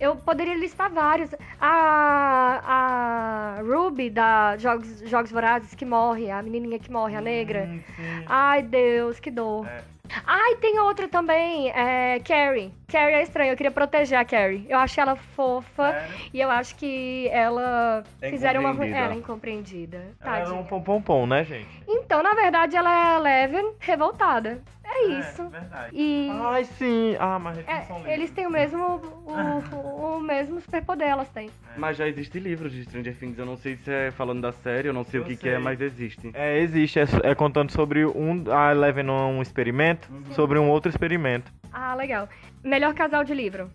[0.02, 1.30] Eu poderia listar vários.
[1.60, 7.70] A, a Ruby da Jogos, Jogos Vorazes que morre, a menininha que morre, a negra.
[7.70, 7.80] Hum.
[8.26, 9.68] Ai, Deus, que dor.
[9.68, 9.84] É.
[10.26, 12.74] Ai, tem outra também, é Carrie.
[12.88, 14.66] Carrie é estranha, eu queria proteger a Carrie.
[14.68, 16.16] Eu achei ela fofa Sério?
[16.34, 19.98] e eu acho que ela É fizeram uma ela é incompreendida.
[20.20, 20.60] Ela era Tadinha.
[20.62, 21.84] um pom-pom-pom, né, gente?
[21.88, 24.62] Então, na verdade, ela é a Eleven revoltada.
[24.94, 25.48] É isso.
[25.50, 25.90] verdade.
[25.96, 27.16] E Ai, sim.
[27.20, 28.84] Ah, mas eles é, são eles têm o mesmo
[29.26, 29.32] o,
[29.76, 31.50] o, o mesmo superpoder, elas têm.
[31.78, 33.38] Mas já existe livros de Stranger Things.
[33.40, 35.44] Eu não sei se é falando da série, eu não sei Eu o que, que
[35.44, 35.54] sei.
[35.54, 36.30] é, mas existe.
[36.34, 37.00] É, existe.
[37.00, 38.44] É, é contando sobre um.
[38.52, 41.52] A Eleven é um experimento, sobre um outro experimento.
[41.72, 42.28] Ah, legal.
[42.64, 43.72] Melhor casal de livro.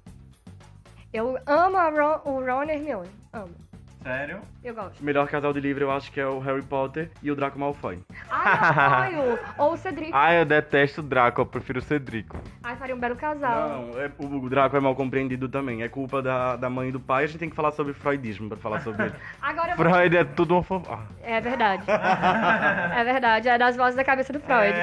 [1.13, 3.09] Eu amo a Ron, o Ron e a Hermione.
[3.33, 3.55] Amo.
[4.03, 4.41] Sério?
[4.67, 5.01] Eu gosto.
[5.01, 7.57] O melhor casal de livro eu acho que é o Harry Potter e o Draco
[7.57, 8.01] Malfoy.
[8.29, 9.39] Ai, eu.
[9.65, 10.11] Ou o Cedric.
[10.13, 12.37] Ah, eu detesto o Draco, eu prefiro o Cedrico.
[12.65, 13.69] Ai, faria um belo casal.
[13.69, 15.85] Não, é, o Draco é mal compreendido também.
[15.85, 17.23] É culpa da, da mãe e do pai.
[17.23, 19.15] A gente tem que falar sobre freudismo pra falar sobre ele.
[19.41, 19.87] Agora eu vou...
[19.87, 20.93] Freud é tudo uma fofo.
[20.93, 21.05] Ah.
[21.23, 21.85] É verdade.
[21.89, 23.49] é verdade.
[23.49, 24.77] É das vozes da cabeça do Freud.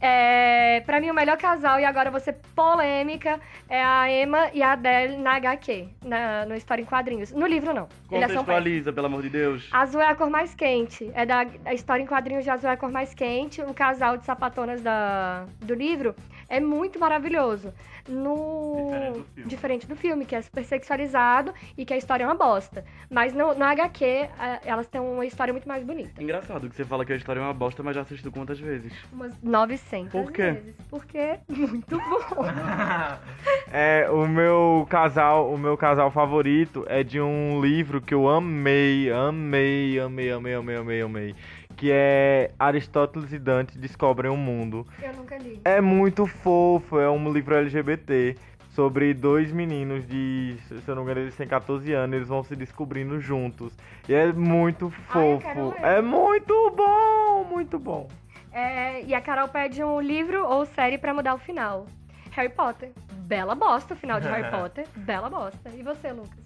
[0.00, 4.72] É, pra mim, o melhor casal, e agora ser polêmica, é a Emma e a
[4.72, 7.32] Adele na HQ, na, no História em Quadrinhos.
[7.32, 7.88] No livro, não.
[8.10, 8.46] Eles são péssimos.
[8.46, 9.68] Contextualiza, pelo amor de Deus.
[9.72, 11.10] Azul é a cor mais quente.
[11.14, 13.60] É da a história em quadrinhos de Azul é a cor mais quente.
[13.62, 16.14] O casal de sapatonas da, do livro
[16.56, 17.72] é muito maravilhoso.
[18.06, 18.74] No...
[18.76, 19.48] Diferente do filme.
[19.48, 22.84] Diferente do filme, que é super sexualizado e que a história é uma bosta.
[23.10, 26.22] Mas no, no HQ, a- elas têm uma história muito mais bonita.
[26.22, 28.92] Engraçado que você fala que a história é uma bosta, mas já assistiu quantas vezes?
[29.10, 30.42] Umas 900 Por quê?
[30.52, 30.74] vezes.
[30.90, 32.44] Porque é muito bom.
[33.72, 39.10] É, o meu casal, o meu casal favorito é de um livro que eu amei,
[39.10, 41.34] amei, amei, amei, amei, amei, amei.
[41.76, 44.86] Que é Aristóteles e Dante Descobrem o Mundo.
[45.02, 45.60] Eu nunca li.
[45.64, 48.36] É muito fofo, é um livro LGBT
[48.70, 52.42] sobre dois meninos de, se eu não me engano, eles têm 14 anos, eles vão
[52.42, 53.72] se descobrindo juntos.
[54.08, 55.80] E é muito Ai, quero fofo.
[55.80, 55.84] ler.
[55.98, 58.08] É muito bom, muito bom.
[58.52, 61.86] É, e a Carol pede um livro ou série pra mudar o final.
[62.32, 62.90] Harry Potter.
[63.12, 64.86] Bela bosta o final de Harry Potter.
[64.96, 65.70] Bela bosta.
[65.74, 66.38] E você, Lucas?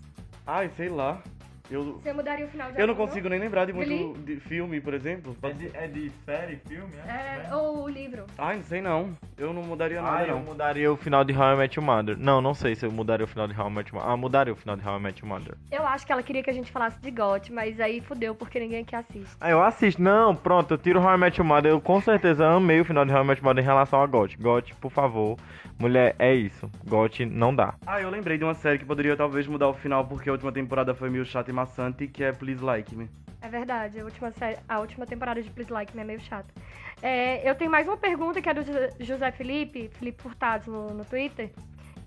[0.47, 1.23] Ai, sei lá.
[1.71, 4.15] Eu, Você mudaria o final de eu não consigo nem lembrar de muito Glee?
[4.37, 5.37] de filme, por exemplo.
[5.43, 6.89] É de, é de série, filme?
[7.07, 8.25] É, ou o livro.
[8.39, 9.11] Ai, não sei não.
[9.37, 10.43] Eu não mudaria nada, Ah, eu não.
[10.43, 12.17] mudaria o final de How I Met Your Mother.
[12.17, 14.13] Não, não sei se eu mudaria o final de How I Met Your Mother.
[14.13, 15.55] Ah, mudaria o final de How I Met Your Mother.
[15.71, 18.59] Eu acho que ela queria que a gente falasse de GOT, mas aí fudeu porque
[18.59, 19.37] ninguém aqui assiste.
[19.41, 20.01] Ah, eu assisto.
[20.03, 21.71] Não, pronto, eu tiro How I Met Your Mother.
[21.71, 24.07] Eu com certeza amei o final de How I Met Your Mother em relação a
[24.07, 24.37] GOT.
[24.39, 25.37] GOT, por favor.
[25.79, 26.69] Mulher, é isso.
[26.87, 27.75] GOT não dá.
[27.87, 30.51] Ah, eu lembrei de uma série que poderia talvez mudar o final porque a última
[30.51, 33.09] temporada foi meio chata e maçante, que é Please Like Me.
[33.41, 36.53] É verdade, a última, sé- a última temporada de Please Like Me é meio chata.
[37.01, 40.89] É, eu tenho mais uma pergunta que é do José- José Felipe, Felipe Furtado no,
[40.89, 41.51] no Twitter,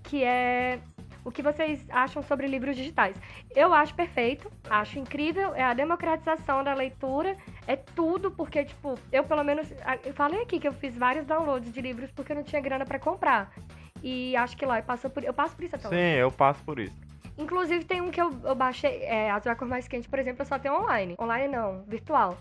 [0.02, 0.78] que é
[1.24, 3.16] o que vocês acham sobre livros digitais.
[3.54, 9.24] Eu acho perfeito, acho incrível, é a democratização da leitura, é tudo, porque, tipo, eu
[9.24, 9.68] pelo menos.
[10.04, 12.84] Eu falei aqui que eu fiz vários downloads de livros porque eu não tinha grana
[12.84, 13.52] pra comprar.
[14.02, 15.96] E acho que lá eu passo por, eu passo por isso até hoje.
[15.96, 16.96] Sim, eu passo por isso.
[17.38, 20.42] Inclusive tem um que eu, eu baixei, é, Azul é cor mais quente, por exemplo,
[20.42, 21.14] eu só tenho online.
[21.18, 22.36] Online não, virtual.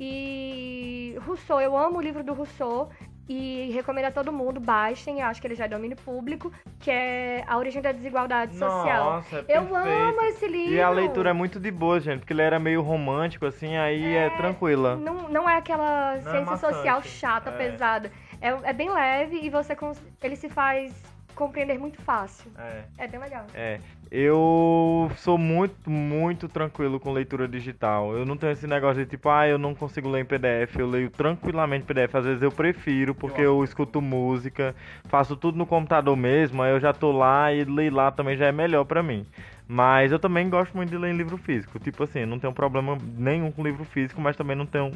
[0.00, 2.90] E Rousseau, eu amo o livro do Rousseau
[3.28, 6.90] e recomendo a todo mundo, baixem, eu acho que ele já é domínio público, que
[6.90, 9.04] é A Origem da Desigualdade Social.
[9.04, 10.74] Nossa, é eu amo esse livro.
[10.74, 14.04] E a leitura é muito de boa, gente, porque ele era meio romântico, assim, aí
[14.04, 14.96] é, É, tranquila.
[14.96, 17.56] Não, não é aquela Não é ciência maçante, social chata, é.
[17.56, 18.12] pesada.
[18.40, 19.76] É, é bem leve e você
[20.20, 20.92] ele se faz
[21.34, 22.50] compreender muito fácil.
[22.58, 22.82] É.
[22.98, 23.46] É bem legal.
[23.54, 23.80] É,
[24.10, 28.16] eu sou muito, muito tranquilo com leitura digital.
[28.16, 30.78] Eu não tenho esse negócio de tipo, ah, eu não consigo ler em PDF.
[30.78, 32.14] Eu leio tranquilamente PDF.
[32.14, 34.74] Às vezes eu prefiro, porque eu, escuto música,
[35.04, 36.62] faço tudo no computador mesmo.
[36.62, 39.26] Aí eu já tô lá e ler lá também já é melhor pra mim.
[39.66, 41.78] Mas eu também gosto muito de ler em livro físico.
[41.78, 44.92] Tipo assim, não tenho problema nenhum com livro físico, mas também não tenho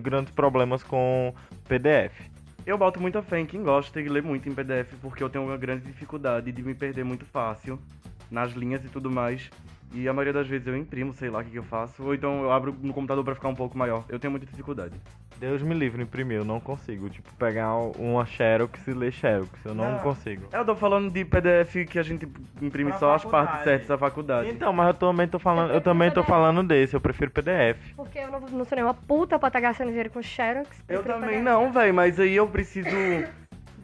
[0.00, 1.34] grandes problemas com
[1.66, 2.12] PDF.
[2.70, 5.44] Eu boto muita fé em quem gosta de ler muito em PDF, porque eu tenho
[5.44, 7.80] uma grande dificuldade de me perder muito fácil
[8.30, 9.50] nas linhas e tudo mais.
[9.92, 12.14] E a maioria das vezes eu imprimo, sei lá o que, que eu faço, ou
[12.14, 14.04] então eu abro no computador pra ficar um pouco maior.
[14.08, 14.94] Eu tenho muita dificuldade.
[15.38, 17.08] Deus me livre imprimir, eu não consigo.
[17.08, 19.48] Tipo, pegar uma Xerox e ler Xerox.
[19.64, 19.98] Eu não Não.
[20.00, 20.46] consigo.
[20.52, 22.28] Eu tô falando de PDF que a gente
[22.60, 23.46] imprime Pra só as faculdade.
[23.48, 24.50] partes certas da faculdade.
[24.50, 27.94] Então, mas eu também tô falando, eu também tô falando desse, eu prefiro PDF.
[27.96, 30.68] Porque eu não, não sou nenhuma puta pra estar gastando dinheiro com Xerox.
[30.86, 31.42] Eu também PDF.
[31.42, 32.88] não, velho, mas aí eu preciso.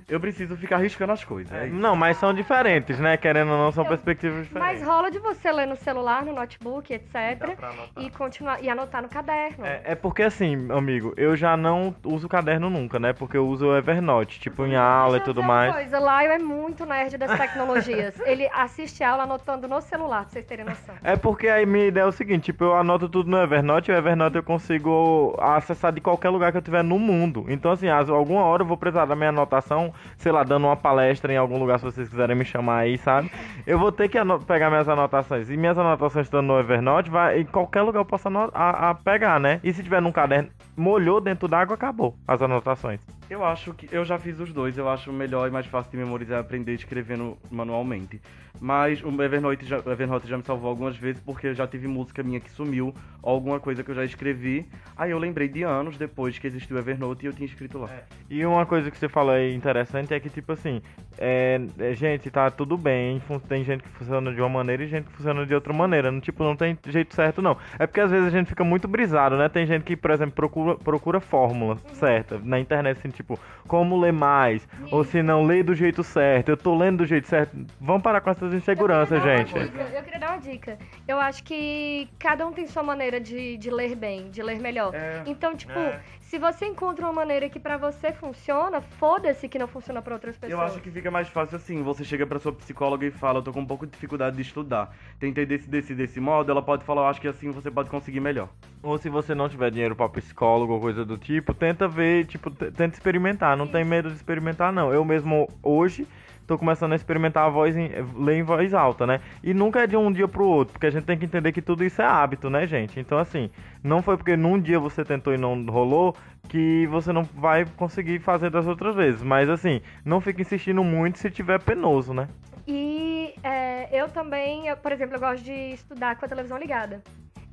[0.09, 1.53] Eu preciso ficar riscando as coisas.
[1.53, 1.75] É isso.
[1.75, 3.17] Não, mas são diferentes, né?
[3.17, 4.83] Querendo ou não, são Eu- perspectivas Mas diferentes.
[4.87, 7.13] rola de você ler no celular, no notebook, etc.
[7.41, 8.05] Dá pra anotar.
[8.05, 9.67] E continuar e anotar no caderno.
[9.67, 13.13] É, é porque assim, amigo, eu já não uso caderno nunca, né?
[13.13, 15.75] Porque eu uso o Evernote, tipo em aula e tudo mais.
[15.75, 18.15] Coisa, Laio é muito nerd das tecnologias.
[18.25, 20.95] Ele assiste a aula anotando no celular, pra vocês terem noção.
[21.03, 23.95] É porque aí minha ideia é o seguinte, tipo, eu anoto tudo no Evernote e
[23.95, 27.45] o Evernote eu consigo acessar de qualquer lugar que eu tiver no mundo.
[27.49, 30.77] Então, assim, às- alguma hora eu vou precisar da minha anotação, sei lá, dando uma
[30.77, 33.31] palestra em algum lugar, se vocês quiserem me chamar aí, sabe?
[33.67, 35.51] Eu vou ter que pegar minhas anotações.
[35.51, 39.39] E minhas anotações estando no Evernote, vai, em qualquer lugar eu posso a, a pegar,
[39.39, 39.61] né?
[39.63, 43.01] E se tiver num caderno, molhou dentro d'água, acabou as anotações.
[43.29, 43.89] Eu acho que.
[43.91, 47.37] Eu já fiz os dois, eu acho melhor e mais fácil de memorizar aprender escrevendo
[47.51, 48.21] manualmente.
[48.61, 51.87] Mas o Evernote já, o Evernote já me salvou algumas vezes porque eu já tive
[51.87, 54.67] música minha que sumiu, ou alguma coisa que eu já escrevi.
[54.97, 57.91] Aí eu lembrei de anos depois que existiu o Evernote e eu tinha escrito lá.
[58.31, 60.81] E uma coisa que você falou aí interessante é que, tipo assim,
[61.19, 65.05] é, é, gente, tá tudo bem, tem gente que funciona de uma maneira e gente
[65.05, 66.11] que funciona de outra maneira.
[66.11, 67.57] Não, tipo, não tem jeito certo, não.
[67.79, 69.49] É porque às vezes a gente fica muito brisado, né?
[69.49, 74.13] Tem gente que, por exemplo, procura, procura fórmula certa na internet, assim, tipo, como ler
[74.13, 77.57] mais, ou se não, lê do jeito certo, eu tô lendo do jeito certo.
[77.81, 79.57] Vamos parar com essas inseguranças, Eu gente.
[79.57, 80.79] Eu queria dar uma dica.
[81.09, 84.95] Eu acho que cada um tem sua maneira de, de ler bem, de ler melhor.
[84.95, 85.23] É.
[85.27, 86.01] Então, tipo, É.
[86.27, 90.37] se você encontra uma maneira que pra você funciona, foda-se que não funciona pra outras
[90.37, 90.61] pessoas.
[90.61, 93.43] Eu acho que fica mais fácil assim, você chega pra sua psicóloga e fala, eu
[93.43, 94.93] tô com um pouco de dificuldade de estudar.
[95.21, 98.19] Tentei desse, desse, desse modo, ela pode falar, eu acho que assim você pode conseguir
[98.19, 98.49] melhor.
[98.83, 102.51] Ou se você não tiver dinheiro pra psicólogo ou coisa do tipo, tenta ver, tipo,
[102.51, 103.57] tenta experimentar.
[103.57, 104.93] Não tem medo de experimentar, não.
[104.93, 106.09] Eu mesmo hoje
[106.47, 109.21] tô começando a experimentar a voz em, ler em voz alta, né?
[109.43, 111.61] E nunca é de um dia pro outro, porque a gente tem que entender que
[111.61, 113.01] tudo isso é hábito, né, gente?
[113.01, 113.51] Então, assim,
[113.83, 116.15] não foi porque num dia você tentou e não rolou
[116.49, 119.23] que você não vai conseguir fazer das outras vezes.
[119.23, 122.29] Mas, assim, não fique insistindo muito se tiver penoso, né?
[122.67, 127.03] E é, eu também, eu, por exemplo, eu gosto de estudar com a televisão ligada.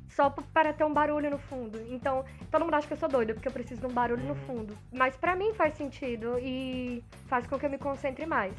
[0.08, 1.80] Só para ter um barulho no fundo.
[1.90, 4.36] Então, todo mundo acha que eu sou doida, porque eu preciso de um barulho no
[4.36, 4.76] fundo.
[4.92, 8.54] Mas pra mim faz sentido e faz com que eu me concentre mais.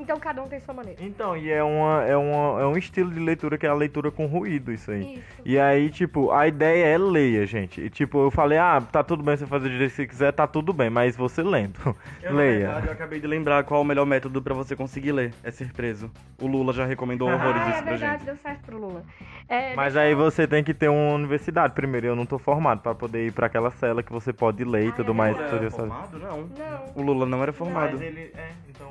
[0.00, 1.02] Então cada um tem sua maneira.
[1.02, 4.10] Então, e é, uma, é, uma, é um estilo de leitura que é a leitura
[4.10, 5.14] com ruído, isso aí.
[5.14, 5.24] Isso.
[5.44, 7.80] E aí, tipo, a ideia é leia, gente.
[7.80, 10.32] E, tipo, eu falei, ah, tá tudo bem você fazer do jeito que você quiser,
[10.32, 11.78] tá tudo bem, mas você lendo.
[12.22, 12.58] Eu, na leia.
[12.66, 15.32] verdade, eu acabei de lembrar qual é o melhor método pra você conseguir ler.
[15.44, 16.10] É ser preso.
[16.40, 18.24] O Lula já recomendou horrores Ah, é isso pra verdade, gente.
[18.26, 19.02] deu certo pro Lula.
[19.48, 22.06] É, Mas deixa aí eu- você tem que ter uma universidade primeiro.
[22.06, 24.88] Eu não tô formado pra poder ir pra aquela cela que você pode ler e
[24.88, 25.36] Ah, tudo é mais.
[25.36, 25.76] tudo Era isso.
[25.76, 26.18] formado?
[26.18, 26.38] Não.
[26.42, 26.84] Não.
[26.94, 27.92] O Lula não era formado.
[27.92, 28.88] Mas ele, é, então.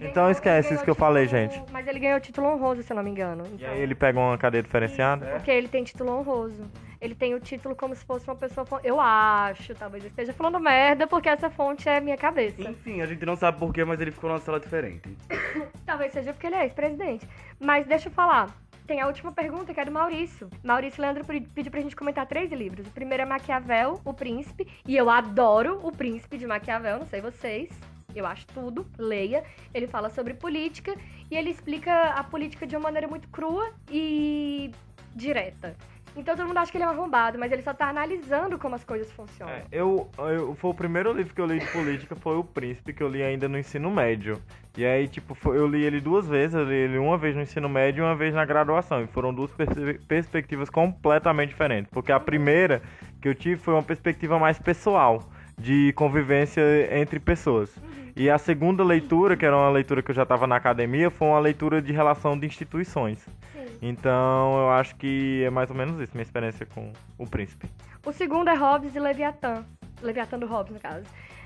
[0.00, 1.62] Então esquece isso que eu falei, gente.
[1.70, 3.44] Mas ele ganhou título honroso, se eu não me engano.
[3.46, 5.26] E Então, aí ele pega uma cadeia diferenciada.
[5.26, 5.32] É.
[5.34, 6.62] Porque ele tem título honroso.
[7.00, 8.66] Ele tem o título como se fosse uma pessoa.
[8.84, 12.60] Eu acho, talvez eu esteja falando merda, porque essa fonte é minha cabeça.
[12.62, 15.08] Enfim, a gente não sabe porquê, mas ele ficou numa cela diferente.
[15.86, 17.26] Talvez seja porque ele é ex-presidente.
[17.58, 18.48] Mas deixa eu falar.
[18.86, 20.50] Tem a última pergunta, que é do Maurício.
[20.64, 22.86] Maurício Leandro pe- pediu pra gente comentar três livros.
[22.88, 24.66] O primeiro é Maquiavel, O Príncipe.
[24.86, 27.70] E eu adoro O Príncipe de Maquiavel, não sei vocês.
[28.14, 29.42] Eu acho tudo, leia.
[29.72, 30.94] Ele fala sobre política
[31.30, 34.70] e ele explica a política de uma maneira muito crua e
[35.14, 35.76] direta.
[36.16, 38.74] Então todo mundo acha que ele é um arrombado, mas ele só tá analisando como
[38.74, 39.54] as coisas funcionam.
[39.54, 42.92] É, eu, eu, foi o primeiro livro que eu li de política foi O Príncipe,
[42.92, 44.42] que eu li ainda no ensino médio.
[44.76, 47.42] E aí, tipo, foi- eu li ele duas vezes, eu li ele uma vez no
[47.42, 49.02] ensino médio e uma vez na graduação.
[49.02, 51.88] E foram duas perce- perspectivas completamente diferentes.
[51.92, 52.82] Porque a primeira
[53.22, 55.22] que eu tive foi uma perspectiva mais pessoal,
[55.56, 56.62] de convivência
[56.98, 57.72] entre pessoas.
[58.16, 61.28] E a segunda leitura, que era uma leitura que eu já estava na academia, foi
[61.28, 63.18] uma leitura de relação de instituições.
[63.52, 63.66] Sim.
[63.82, 67.68] Então, eu acho que é mais ou menos isso, minha experiência com O Príncipe.
[68.04, 69.64] O segundo é Hobbes e Leviatã.
[70.02, 71.04] Leviatã do Hobbes, no caso.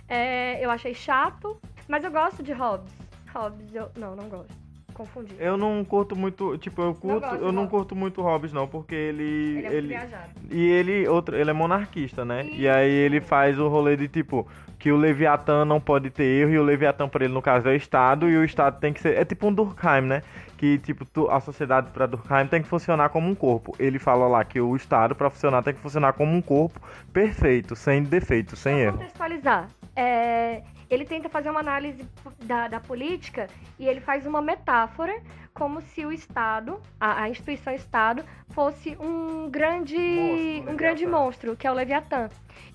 [0.09, 1.57] É, eu achei chato,
[1.89, 2.93] mas eu gosto de Hobbes.
[3.33, 3.89] Hobbes, eu.
[3.97, 4.53] Não, não gosto.
[4.93, 5.35] Confundi.
[5.41, 7.71] Eu não curto muito, tipo, eu curto, de eu não Hobbes.
[7.71, 10.31] curto muito Hobbes não, porque ele Ele é muito ele viajado.
[10.53, 12.45] e ele outro, ele é monarquista, né?
[12.47, 12.77] E Isso.
[12.77, 14.47] aí ele faz o rolê de tipo
[14.85, 17.73] que o Leviatã não pode ter erro e o Leviatã para ele no caso é
[17.73, 20.23] o Estado e o Estado tem que ser é tipo um Durkheim, né?
[20.59, 23.75] Que tipo tu- a sociedade para Durkheim tem que funcionar como um corpo.
[23.79, 26.79] Ele fala lá que o Estado para funcionar tem que funcionar como um corpo
[27.15, 28.99] perfeito, sem defeito, sem erro.
[28.99, 29.71] contextualizar.
[29.97, 32.07] É, ele tenta fazer uma análise
[32.43, 33.47] da, da política
[33.79, 35.15] e ele faz uma metáfora
[35.55, 38.23] como se o Estado, a, a instituição Estado,
[38.55, 42.29] fosse um grande, Monstro, um grande monstro, que é o Leviatã.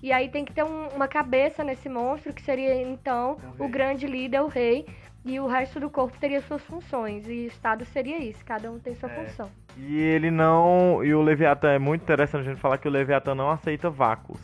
[0.03, 3.67] E aí tem que ter um- uma cabeça nesse monstro, que seria então O o
[3.69, 4.85] grande líder, o rei,
[5.23, 7.27] e o resto do corpo teria suas funções.
[7.27, 9.13] E o Estado seria isso, cada um tem sua É.
[9.13, 9.49] função.
[9.77, 11.03] E ele não.
[11.03, 14.39] E o Leviatã é muito interessante a gente falar que o Leviatã não aceita vácuos.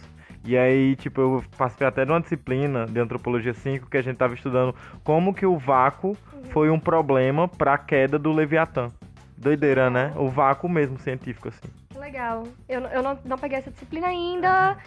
[0.45, 4.15] E aí, tipo, eu participei até de uma disciplina de antropologia 5 que a gente
[4.17, 6.15] tava estudando como que o vácuo
[6.51, 8.89] foi um problema pra queda do Leviatã.
[9.37, 10.13] Doideira, né?
[10.15, 11.67] O vácuo mesmo científico, assim.
[11.89, 12.43] Que legal.
[12.69, 14.77] Eu, não- eu não, não peguei essa disciplina ainda,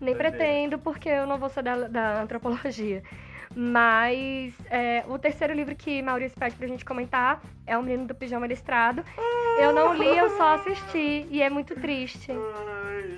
[0.00, 0.30] nem Doideira.
[0.30, 3.02] pretendo, porque eu não vou ser da, da antropologia.
[3.54, 8.14] Mas é, o terceiro livro que Maurício pede pra gente comentar é O Menino do
[8.14, 9.02] Pijama Listrado.
[9.58, 12.30] Eu não li, eu só assisti, e é muito triste.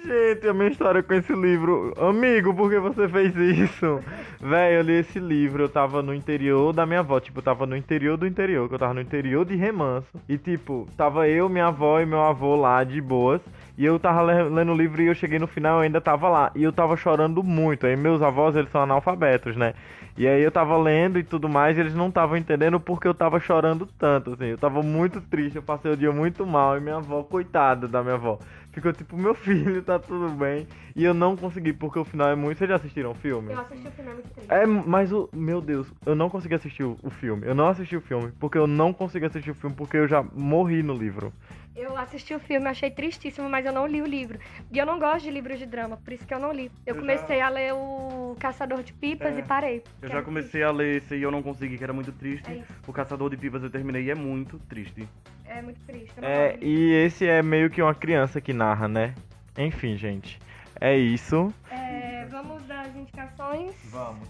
[0.04, 1.94] Gente, a minha história com esse livro.
[1.96, 4.00] Amigo, por que você fez isso?
[4.40, 7.20] Véi, eu li esse livro, eu tava no interior da minha avó.
[7.20, 10.08] Tipo, eu tava no interior do interior, que eu tava no interior de Remanso.
[10.28, 13.40] E, tipo, tava eu, minha avó e meu avô lá de boas.
[13.78, 16.28] E eu tava le- lendo o livro e eu cheguei no final eu ainda tava
[16.28, 16.50] lá.
[16.54, 17.86] E eu tava chorando muito.
[17.86, 19.74] Aí meus avós, eles são analfabetos, né?
[20.18, 23.14] E aí eu tava lendo e tudo mais, e eles não estavam entendendo porque eu
[23.14, 24.46] tava chorando tanto, assim.
[24.46, 26.76] Eu tava muito triste, eu passei o dia muito mal.
[26.76, 28.38] E minha avó, coitada da minha avó,
[28.72, 30.66] ficou tipo, meu filho, tá tudo bem.
[30.94, 32.58] E eu não consegui, porque o final é muito.
[32.58, 33.52] Vocês já assistiram o filme?
[33.52, 34.52] Eu assisti o filme, é muito triste.
[34.52, 35.30] É, mas o.
[35.32, 37.46] Meu Deus, eu não consegui assistir o, o filme.
[37.46, 40.22] Eu não assisti o filme, porque eu não consegui assistir o filme, porque eu já
[40.34, 41.32] morri no livro.
[41.76, 44.38] Eu assisti o filme, achei tristíssimo, mas eu não li o livro.
[44.72, 46.70] E eu não gosto de livros de drama, por isso que eu não li.
[46.84, 49.38] Eu, Eu comecei a ler o Caçador de Pipas É.
[49.40, 49.82] e parei.
[50.02, 52.14] Eu já era comecei a ler esse e eu não consegui, que era muito É
[52.14, 52.52] triste.
[52.52, 52.72] isso.
[52.86, 55.08] O Caçador de Pipas eu terminei e é muito triste.
[55.46, 56.12] É muito triste.
[56.16, 59.14] eu não É, gosto de- e esse é meio que uma criança que narra, né?
[59.56, 60.38] Enfim, gente.
[60.80, 61.52] É isso.
[61.70, 63.74] É, vamos das indicações.
[63.90, 64.28] Vamos.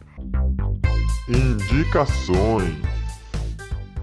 [1.29, 2.75] Indicações.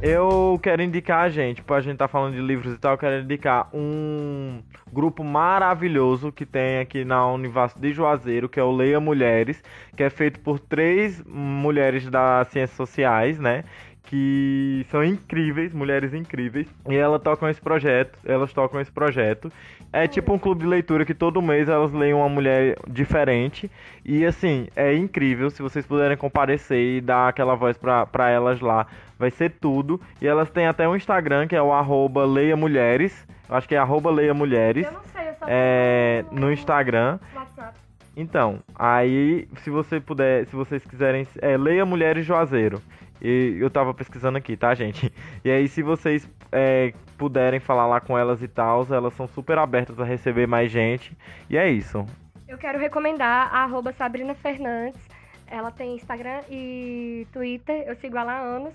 [0.02, 3.68] Eu quero indicar, gente, pra gente tá falando de livros e tal, eu quero indicar
[3.74, 4.62] um
[4.94, 9.64] grupo maravilhoso que tem aqui na Univasso de Juazeiro, que é o Leia Mulheres,
[9.96, 13.64] que é feito por três mulheres das ciências sociais, né?
[14.04, 16.68] Que são incríveis, mulheres incríveis.
[16.88, 19.52] E elas tocam esse projeto, elas tocam esse projeto.
[19.92, 23.72] É tipo um clube de leitura que todo mês elas leem uma mulher diferente.
[24.06, 25.50] E assim, é incrível.
[25.50, 28.86] Se vocês puderem comparecer e dar aquela voz pra, pra elas lá,
[29.18, 30.00] vai ser tudo.
[30.22, 33.26] E elas têm até um Instagram que é o arroba Leia Mulheres.
[33.50, 34.86] Acho que é arroba Leia Mulheres.
[34.86, 37.18] Eu não sei, eu só É, no Instagram.
[37.34, 37.78] WhatsApp.
[38.16, 42.82] Então, aí, se você puder, se vocês quiserem, é Leia Mulheres Juazeiro.
[43.22, 45.12] E eu tava pesquisando aqui, tá, gente?
[45.46, 49.58] E aí, se vocês é, puderem falar lá com elas e tal, elas são super
[49.58, 51.18] abertas a receber mais gente.
[51.50, 52.06] E é isso.
[52.48, 55.02] Eu quero recomendar a arroba Sabrina Fernandes.
[55.48, 58.74] Ela tem Instagram e Twitter, eu sigo ela há anos.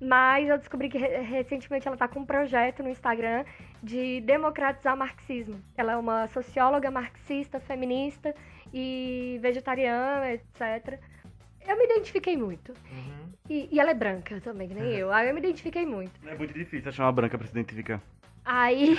[0.00, 3.44] Mas eu descobri que re- recentemente ela está com um projeto no Instagram
[3.82, 5.58] de democratizar o marxismo.
[5.76, 8.34] Ela é uma socióloga marxista, feminista
[8.74, 10.98] e vegetariana, etc.
[11.66, 12.72] Eu me identifiquei muito.
[13.48, 15.12] E, e ela é branca também, que nem eu.
[15.12, 16.12] Aí eu me identifiquei muito.
[16.26, 18.00] É muito difícil achar uma branca pra se identificar.
[18.44, 18.96] Aí.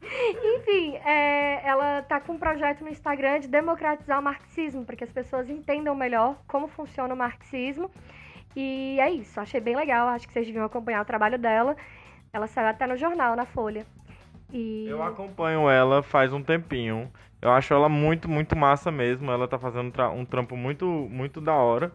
[0.00, 5.04] Enfim, é, ela tá com um projeto no Instagram de democratizar o marxismo, para que
[5.04, 7.90] as pessoas entendam melhor como funciona o marxismo.
[8.56, 11.76] E é isso, achei bem legal, acho que vocês deviam acompanhar o trabalho dela.
[12.32, 13.86] Ela saiu até no jornal, na Folha.
[14.52, 17.10] E Eu acompanho ela faz um tempinho.
[17.40, 19.30] Eu acho ela muito, muito massa mesmo.
[19.30, 21.92] Ela tá fazendo um trampo muito, muito da hora.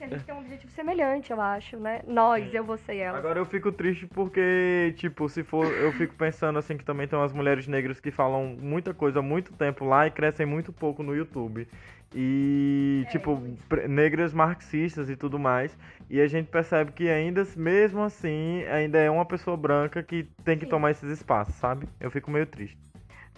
[0.00, 2.00] a gente tem um objetivo semelhante, eu acho, né?
[2.06, 3.18] Nós, eu, você e ela.
[3.18, 5.66] Agora eu fico triste porque, tipo, se for.
[5.66, 9.22] Eu fico pensando assim que também tem umas mulheres negras que falam muita coisa há
[9.22, 11.68] muito tempo lá e crescem muito pouco no YouTube.
[12.14, 13.40] E, É, tipo,
[13.88, 15.76] negras marxistas e tudo mais.
[16.10, 20.58] E a gente percebe que ainda, mesmo assim, ainda é uma pessoa branca que tem
[20.58, 20.70] que Sim.
[20.70, 21.88] tomar esses espaços, sabe?
[22.00, 22.76] Eu fico meio triste.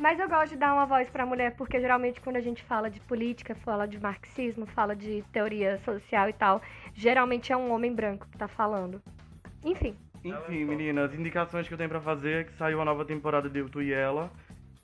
[0.01, 2.91] Mas eu gosto de dar uma voz pra mulher, porque geralmente quando a gente fala
[2.91, 6.61] de política, fala de marxismo, fala de teoria social e tal,
[6.93, 9.01] geralmente é um homem branco que tá falando.
[9.63, 9.95] Enfim,
[10.25, 13.59] Enfim, meninas, indicações que eu tenho pra fazer é que saiu a nova temporada de
[13.61, 14.31] Eu, Tu e Ela,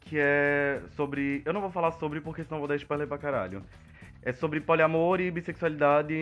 [0.01, 1.43] que é sobre...
[1.45, 3.63] Eu não vou falar sobre porque senão vou dar spoiler pra caralho.
[4.23, 6.15] É sobre poliamor e bissexualidade,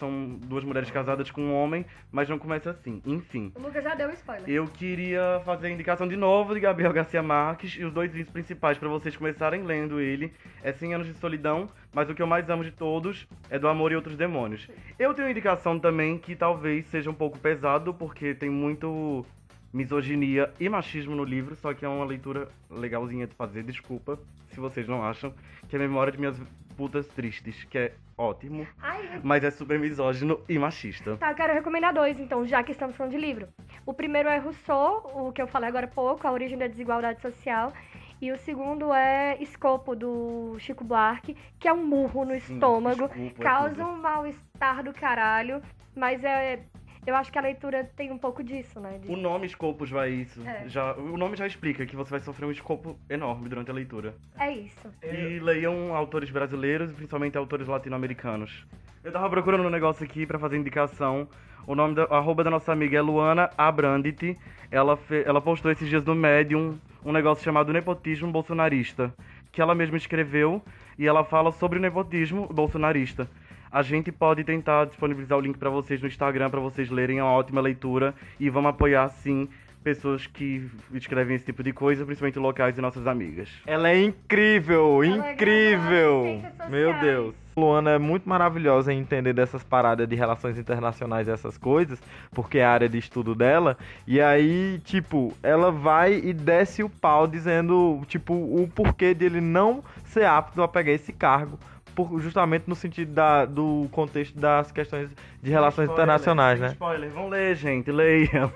[0.00, 3.02] são duas mulheres casadas com um homem, mas não começa assim.
[3.04, 4.48] Enfim, o Lucas já deu spoiler.
[4.48, 8.32] eu queria fazer a indicação de novo de Gabriel Garcia Marques e os dois livros
[8.32, 10.32] principais pra vocês começarem lendo ele
[10.62, 13.68] é 100 Anos de Solidão, mas o que eu mais amo de todos é Do
[13.68, 14.66] Amor e Outros Demônios.
[14.98, 19.26] Eu tenho uma indicação também que talvez seja um pouco pesado, porque tem muito
[19.72, 24.18] misoginia e machismo no livro, só que é uma leitura legalzinha de fazer, desculpa
[24.50, 25.32] se vocês não acham,
[25.68, 26.40] que é Memória de Minhas
[26.76, 31.16] Putas Tristes, que é ótimo, Ai, mas é super misógino e machista.
[31.16, 33.48] Tá, eu quero recomendar dois, então, já que estamos falando de livro.
[33.86, 37.20] O primeiro é Rousseau, o que eu falei agora há pouco, A Origem da Desigualdade
[37.20, 37.72] Social.
[38.20, 43.08] E o segundo é Escopo, do Chico Buarque, que é um murro no Sim, estômago,
[43.08, 43.86] desculpa, é causa tudo.
[43.88, 45.62] um mal-estar do caralho,
[45.96, 46.60] mas é.
[47.06, 48.98] Eu acho que a leitura tem um pouco disso, né?
[49.02, 50.46] de- O nome Escopos vai isso.
[50.46, 50.68] É.
[50.68, 54.14] Já, o nome já explica que você vai sofrer um escopo enorme durante a leitura.
[54.38, 54.88] É isso.
[55.02, 58.64] E leiam autores brasileiros e principalmente autores latino-americanos.
[59.02, 61.26] Eu tava procurando um negócio aqui pra fazer indicação.
[61.66, 64.38] O nome da a arroba da nossa amiga é Luana Abrandit.
[64.70, 69.12] Ela, fe- ela postou esses dias no Medium um negócio chamado Nepotismo Bolsonarista,
[69.50, 70.62] que ela mesma escreveu
[70.98, 73.26] e ela fala sobre o nepotismo bolsonarista.
[73.72, 77.22] A gente pode tentar disponibilizar o link pra vocês no Instagram pra vocês lerem, é
[77.22, 79.48] uma ótima leitura e vamos apoiar sim
[79.82, 83.48] pessoas que escrevem esse tipo de coisa, principalmente locais e nossas amigas.
[83.66, 86.22] Ela é incrível, Ela é incrível.
[86.24, 87.00] ciências Meu.
[87.00, 87.34] Deus.
[87.56, 92.02] Luana é muito maravilhosa em entender dessas paradas de relações internacionais e essas coisas,
[92.32, 93.76] porque é a área de estudo dela.
[94.06, 99.82] E aí, tipo, ela vai e desce o pau dizendo, tipo, o porquê dele não
[100.04, 101.58] ser apto a pegar esse cargo.
[101.94, 105.10] Por- justamente no sentido da, do contexto das questões
[105.42, 106.68] de relações Spoiler, internacionais, né?
[106.68, 108.52] Spoiler, vão ler, gente, leiam.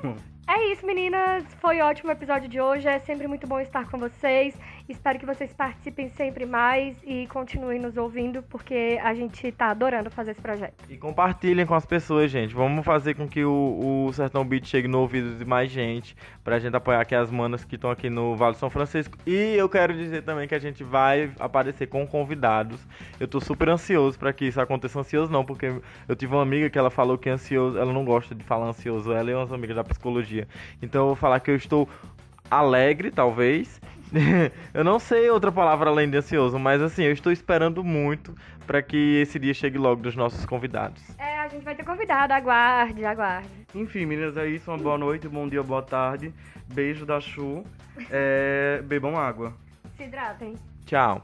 [0.46, 1.42] É isso, meninas.
[1.60, 2.86] Foi ótimo o episódio de hoje.
[2.86, 4.54] É sempre muito bom estar com vocês.
[4.86, 10.10] Espero que vocês participem sempre mais e continuem nos ouvindo, porque a gente tá adorando
[10.10, 10.84] fazer esse projeto.
[10.90, 12.54] E compartilhem com as pessoas, gente.
[12.54, 16.14] Vamos fazer com que o, o Sertão Beat chegue no ouvido de mais gente,
[16.44, 19.16] pra gente apoiar aqui as manas que estão aqui no Vale do São Francisco.
[19.26, 22.86] E eu quero dizer também que a gente vai aparecer com convidados.
[23.18, 25.00] Eu tô super ansioso pra que isso aconteça.
[25.00, 28.34] Ansioso não, porque eu tive uma amiga que ela falou que ansioso, ela não gosta
[28.34, 30.46] de falar ansioso, ela é uma amiga da psicologia.
[30.82, 31.88] Então eu vou falar que eu estou
[32.50, 33.80] alegre, talvez.
[34.72, 38.34] eu não sei outra palavra além de ansioso, mas assim, eu estou esperando muito
[38.66, 41.02] pra que esse dia chegue logo dos nossos convidados.
[41.18, 42.32] É, a gente vai ter convidado.
[42.32, 43.48] Aguarde, aguarde.
[43.74, 44.70] Enfim, meninas, é isso.
[44.70, 46.32] Uma boa noite, bom dia, boa tarde.
[46.72, 47.64] Beijo da Chu.
[48.10, 49.54] É, bebam água.
[49.96, 50.54] Se hidratem.
[50.86, 51.22] Tchau.